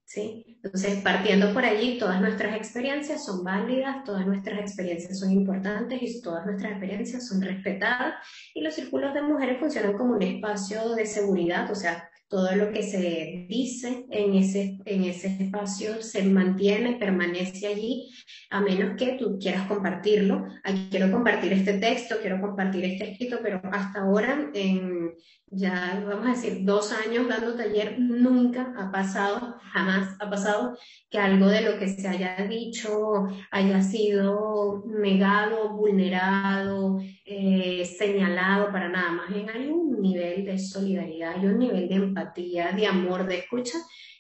[0.03, 0.59] ¿Sí?
[0.63, 6.23] Entonces, partiendo por allí, todas nuestras experiencias son válidas, todas nuestras experiencias son importantes y
[6.23, 8.15] todas nuestras experiencias son respetadas.
[8.55, 12.71] Y los círculos de mujeres funcionan como un espacio de seguridad, o sea, todo lo
[12.71, 18.09] que se dice en ese, en ese espacio se mantiene, permanece allí,
[18.51, 20.47] a menos que tú quieras compartirlo.
[20.63, 25.13] Aquí quiero compartir este texto, quiero compartir este escrito, pero hasta ahora, en
[25.51, 30.79] ya vamos a decir dos años dando taller, nunca ha pasado, jamás ha pasado
[31.11, 38.89] que algo de lo que se haya dicho haya sido negado, vulnerado, eh, señalado para
[38.89, 39.11] nada.
[39.11, 43.39] Más bien hay un nivel de solidaridad, hay un nivel de empatía, de amor, de
[43.39, 43.79] escucha,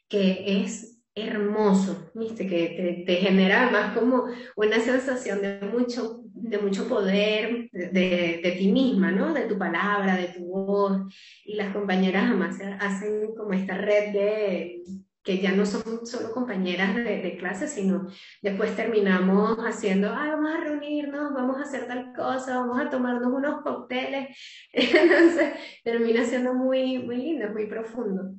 [0.08, 2.46] que es hermoso, ¿viste?
[2.46, 4.24] Que te, genera más como
[4.56, 9.32] una sensación de mucho, de mucho poder de, de, ti misma, ¿no?
[9.32, 11.00] De tu palabra, de tu voz.
[11.44, 14.82] Y las compañeras además hacen como esta red de
[15.22, 18.08] que ya no son solo compañeras de, de, clase, sino
[18.42, 23.32] después terminamos haciendo, ay, vamos a reunirnos, vamos a hacer tal cosa, vamos a tomarnos
[23.32, 24.36] unos cócteles.
[24.72, 25.52] Entonces,
[25.84, 28.34] termina siendo muy, muy lindo, muy profundo.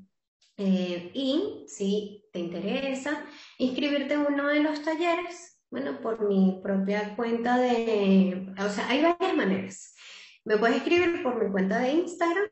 [0.57, 3.25] Eh, y si te interesa
[3.57, 9.01] inscribirte en uno de los talleres, bueno, por mi propia cuenta de, o sea, hay
[9.01, 9.95] varias maneras.
[10.43, 12.49] Me puedes escribir por mi cuenta de Instagram,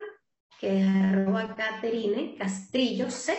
[0.60, 3.34] que es arroba Caterine Castrillo C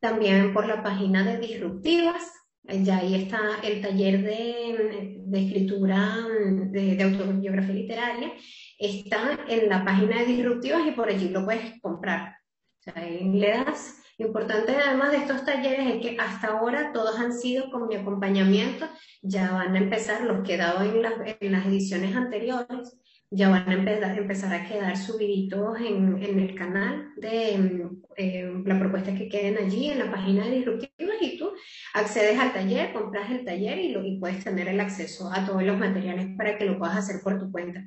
[0.00, 2.32] también por la página de Disruptivas,
[2.64, 6.16] ya ahí está el taller de, de escritura
[6.70, 8.32] de, de, autobiografía literaria,
[8.78, 12.36] está en la página de Disruptivas y por allí lo puedes comprar.
[12.80, 14.02] O sea, ahí le das.
[14.18, 17.96] Lo importante además de estos talleres es que hasta ahora todos han sido con mi
[17.96, 18.88] acompañamiento,
[19.20, 22.96] ya van a empezar los que he en las, ediciones anteriores,
[23.30, 29.28] ya van a empezar, a quedar subiditos en, el canal de eh, la propuesta que
[29.28, 31.52] queden allí en la página de Disruptivas y tú
[31.92, 36.28] accedes al taller, compras el taller y puedes tener el acceso a todos los materiales
[36.38, 37.84] para que lo puedas hacer por tu cuenta.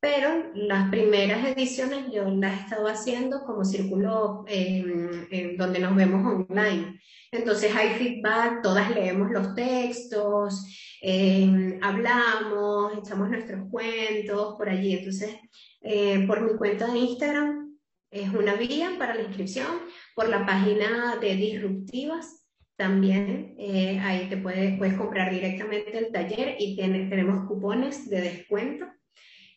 [0.00, 6.46] Pero las primeras ediciones yo las he estado haciendo como círculo eh, donde nos vemos
[6.48, 6.98] online.
[7.30, 10.66] Entonces hay feedback, todas leemos los textos,
[11.02, 14.94] eh, hablamos, echamos nuestros cuentos por allí.
[14.96, 15.36] Entonces,
[15.82, 17.78] eh, por mi cuenta de Instagram
[18.10, 19.66] es una vía para la inscripción,
[20.14, 22.40] por la página de Disruptivas
[22.76, 28.22] también, eh, ahí te puedes, puedes comprar directamente el taller y tiene, tenemos cupones de
[28.22, 28.86] descuento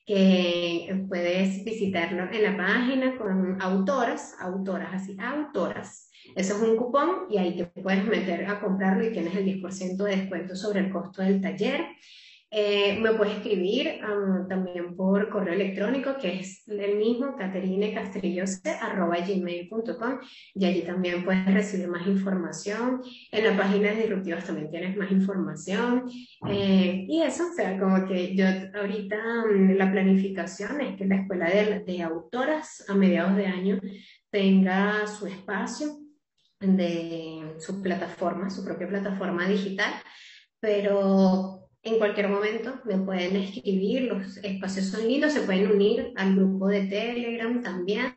[0.06, 7.28] que puedes visitarlo en la página con autoras, autoras, así, autoras eso es un cupón
[7.30, 10.92] y ahí te puedes meter a comprarlo y tienes el 10% de descuento sobre el
[10.92, 11.86] costo del taller.
[12.56, 20.20] Eh, me puedes escribir um, también por correo electrónico, que es el mismo, caterinecastrillos.com,
[20.54, 23.02] y allí también puedes recibir más información.
[23.32, 26.08] En la página de Disruptivas también tienes más información.
[26.48, 28.46] Eh, y eso, o sea, como que yo
[28.80, 29.18] ahorita
[29.50, 33.82] um, la planificación es que la escuela de, de autoras a mediados de año
[34.30, 35.98] tenga su espacio
[36.60, 39.92] de su plataforma, su propia plataforma digital,
[40.60, 46.34] pero en cualquier momento me pueden escribir, los espacios son lindos, se pueden unir al
[46.34, 48.14] grupo de Telegram también.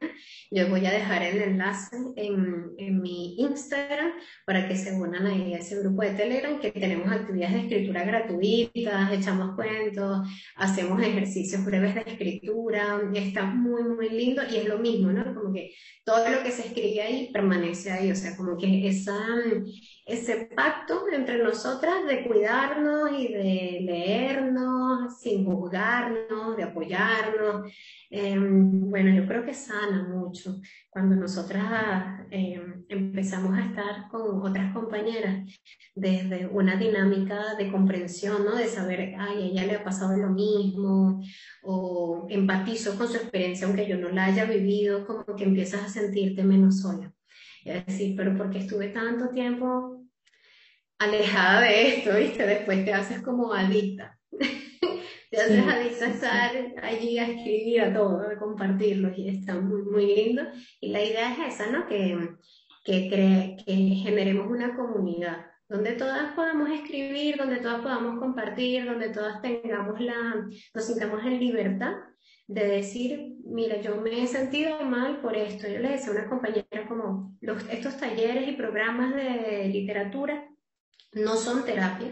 [0.52, 4.12] Yo voy a dejar el enlace en, en mi Instagram
[4.44, 8.04] para que se unan ahí a ese grupo de Telegram, que tenemos actividades de escritura
[8.04, 14.78] gratuitas, echamos cuentos, hacemos ejercicios breves de escritura, está muy, muy lindo y es lo
[14.78, 15.34] mismo, ¿no?
[15.34, 15.72] Como que
[16.04, 19.18] todo lo que se escribe ahí permanece ahí, o sea, como que esa
[20.06, 27.72] ese pacto entre nosotras de cuidarnos y de leernos sin juzgarnos, de apoyarnos.
[28.08, 34.72] Em, bueno, yo creo que sana mucho cuando nosotras em, empezamos a estar con otras
[34.72, 35.44] compañeras
[35.96, 38.54] desde una dinámica de comprensión, ¿no?
[38.54, 41.20] De saber, ay, a ella le ha pasado lo mismo,
[41.64, 45.88] o empatizo con su experiencia aunque yo no la haya vivido, como que empiezas a
[45.88, 47.15] sentirte menos sola.
[47.66, 50.04] Es decir, pero porque estuve tanto tiempo
[50.98, 52.46] alejada de esto, ¿viste?
[52.46, 54.18] Después te haces como adicta.
[55.30, 56.50] te haces adicta a estar
[56.82, 60.42] allí a escribir a todo, a compartirlo y está muy, muy lindo.
[60.80, 61.86] Y la idea es esa, ¿no?
[61.86, 62.16] Que,
[62.84, 69.42] que, que generemos una comunidad donde todas podamos escribir, donde todas podamos compartir, donde todas
[69.42, 71.94] tengamos la, nos sintamos en libertad
[72.48, 75.68] de decir, mira, yo me he sentido mal por esto.
[75.68, 80.48] Yo le decía a una compañera como, los, estos talleres y programas de literatura
[81.12, 82.10] no son terapia,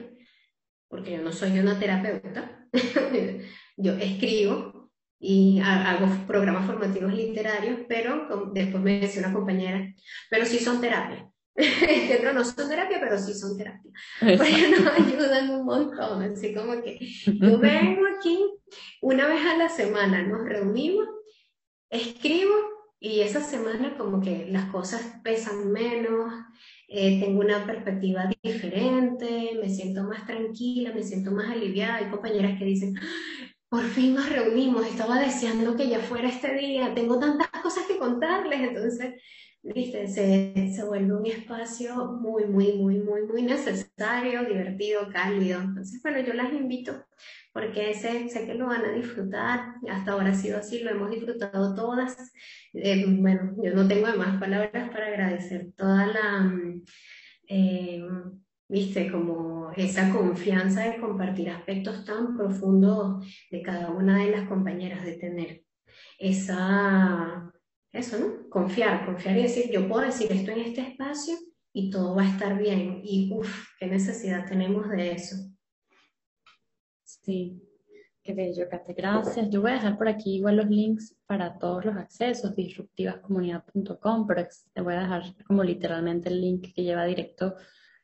[0.89, 2.69] porque yo no soy una terapeuta,
[3.77, 9.95] yo escribo y hago programas formativos literarios, pero después me decía una compañera,
[10.31, 11.31] pero sí son terapia.
[12.09, 13.91] Dentro no son terapia, pero sí son terapia.
[14.21, 16.23] Porque nos ayudan un montón.
[16.23, 18.39] Así como que yo vengo aquí
[19.01, 21.07] una vez a la semana, nos reunimos,
[21.91, 22.55] escribo
[22.99, 26.33] y esa semana como que las cosas pesan menos,
[26.89, 31.97] eh, tengo una perspectiva diferente, me siento más tranquila, me siento más aliviada.
[31.97, 32.95] Hay compañeras que dicen,
[33.69, 37.99] por fin nos reunimos, estaba deseando que ya fuera este día, tengo tantas cosas que
[37.99, 39.21] contarles, entonces,
[39.65, 45.61] viste, se, se vuelve un espacio muy, muy, muy, muy, muy necesario, divertido, cálido.
[45.61, 47.05] Entonces, bueno, yo las invito
[47.55, 51.11] porque sé, sé que lo van a disfrutar, hasta ahora ha sido así, lo hemos
[51.11, 52.33] disfrutado todas.
[52.73, 56.83] Eh, bueno, yo no tengo más palabras para agradecer toda la, mm,
[57.49, 58.05] eh,
[58.69, 65.05] viste, como esa confianza de compartir aspectos tan profundos de cada una de las compañeras,
[65.05, 65.63] de tener
[66.19, 67.53] esa,
[67.95, 68.51] eso, ¿no?
[68.51, 71.37] Confiar, confiar y decir, yo puedo decir esto en este espacio
[71.73, 73.01] y todo va a estar bien.
[73.05, 75.37] Y uff, qué necesidad tenemos de eso.
[77.05, 77.63] Sí,
[78.23, 78.95] qué bello, Kate.
[78.95, 79.49] Gracias.
[79.49, 84.47] Yo voy a dejar por aquí igual los links para todos los accesos, disruptivascomunidad.com, pero
[84.73, 87.55] te voy a dejar como literalmente el link que lleva directo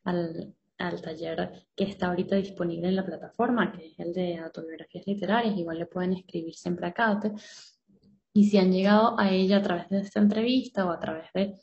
[0.05, 5.07] al, al taller que está ahorita disponible en la plataforma, que es el de autobiografías
[5.07, 5.57] literarias.
[5.57, 7.33] Igual le pueden escribir siempre a Kate.
[8.33, 11.55] Y si han llegado a ella a través de esta entrevista o a través de,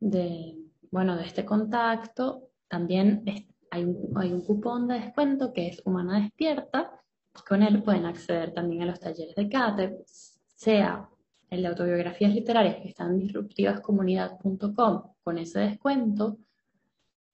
[0.00, 0.56] de
[0.90, 3.24] bueno, de este contacto, también
[3.70, 7.00] hay un, hay un cupón de descuento que es Humana Despierta
[7.42, 11.08] con él pueden acceder también a los talleres de Kate, sea
[11.50, 16.38] el de autobiografías literarias que están en disruptivascomunidad.com con ese descuento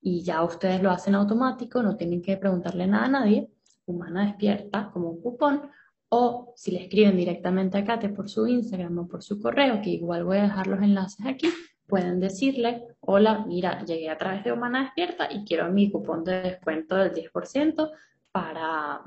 [0.00, 3.50] y ya ustedes lo hacen automático, no tienen que preguntarle nada a nadie,
[3.84, 5.70] Humana Despierta como un cupón,
[6.10, 9.90] o si le escriben directamente a Kate por su Instagram o por su correo, que
[9.90, 11.48] igual voy a dejar los enlaces aquí,
[11.86, 16.42] pueden decirle, hola, mira, llegué a través de Humana Despierta y quiero mi cupón de
[16.42, 17.90] descuento del 10%
[18.30, 19.00] para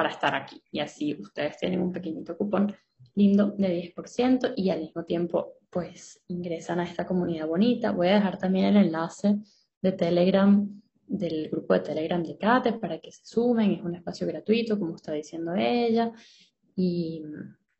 [0.00, 0.62] para estar aquí.
[0.72, 2.74] Y así ustedes tienen un pequeñito cupón
[3.14, 7.92] lindo de 10% y al mismo tiempo pues ingresan a esta comunidad bonita.
[7.92, 9.36] Voy a dejar también el enlace
[9.82, 10.79] de Telegram,
[11.10, 13.72] del grupo de Telegram de Kate para que se sumen.
[13.72, 16.12] Es un espacio gratuito, como está diciendo ella.
[16.76, 17.22] Y,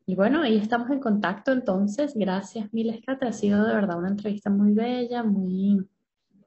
[0.07, 2.13] bueno, ahí estamos en contacto entonces.
[2.13, 3.25] Gracias miles, Kate.
[3.25, 5.87] Ha sido de verdad una entrevista muy bella, muy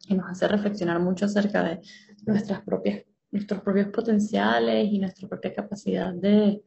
[0.07, 1.80] que nos hace reflexionar mucho acerca de
[2.26, 6.62] nuestras propias nuestros propios potenciales y nuestra propia capacidad de,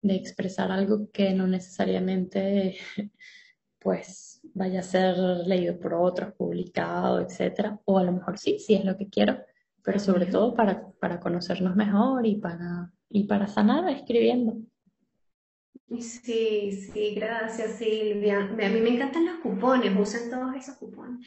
[0.00, 2.78] de expresar algo que no necesariamente
[3.78, 8.74] pues vaya a ser leído por otros, publicado, etcétera, o a lo mejor sí, sí
[8.74, 9.38] es lo que quiero,
[9.82, 14.56] pero sobre todo para, para conocernos mejor y para, y para sanar escribiendo.
[15.98, 18.38] Sí, sí, gracias Silvia.
[18.38, 21.26] A mí me encantan los cupones, usen todos esos cupones.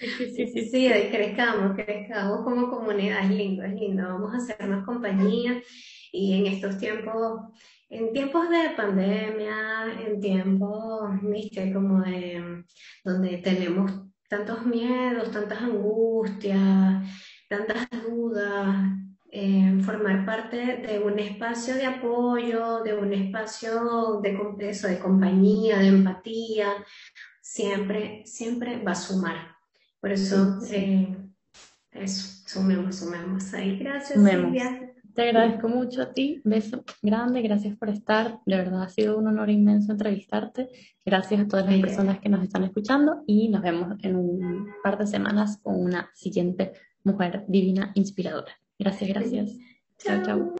[0.00, 4.02] Sí, sí, sí, sí, crezcamos, crezcamos como comunidad, es lindo, es lindo.
[4.02, 5.62] Vamos a hacernos compañía
[6.10, 7.42] y en estos tiempos,
[7.90, 12.64] en tiempos de pandemia, en tiempos, viste, como de
[13.04, 13.90] donde tenemos
[14.28, 17.04] tantos miedos, tantas angustias,
[17.48, 18.76] tantas dudas,
[19.82, 24.32] formar parte de un espacio de apoyo, de un espacio de,
[24.88, 26.68] de compañía, de empatía,
[27.40, 29.56] siempre, siempre va a sumar.
[30.00, 31.16] Por eso, eh,
[31.90, 33.78] eso, sumemos, sumemos ahí.
[33.78, 34.94] Gracias, Silvia.
[35.14, 39.26] Te agradezco mucho a ti, beso grande, gracias por estar, de verdad ha sido un
[39.26, 40.68] honor inmenso entrevistarte,
[41.04, 44.98] gracias a todas las personas que nos están escuchando y nos vemos en un par
[44.98, 46.72] de semanas con una siguiente
[47.02, 48.52] mujer divina inspiradora.
[48.78, 49.56] Gracias, gracias.
[49.98, 50.54] Chao, chao.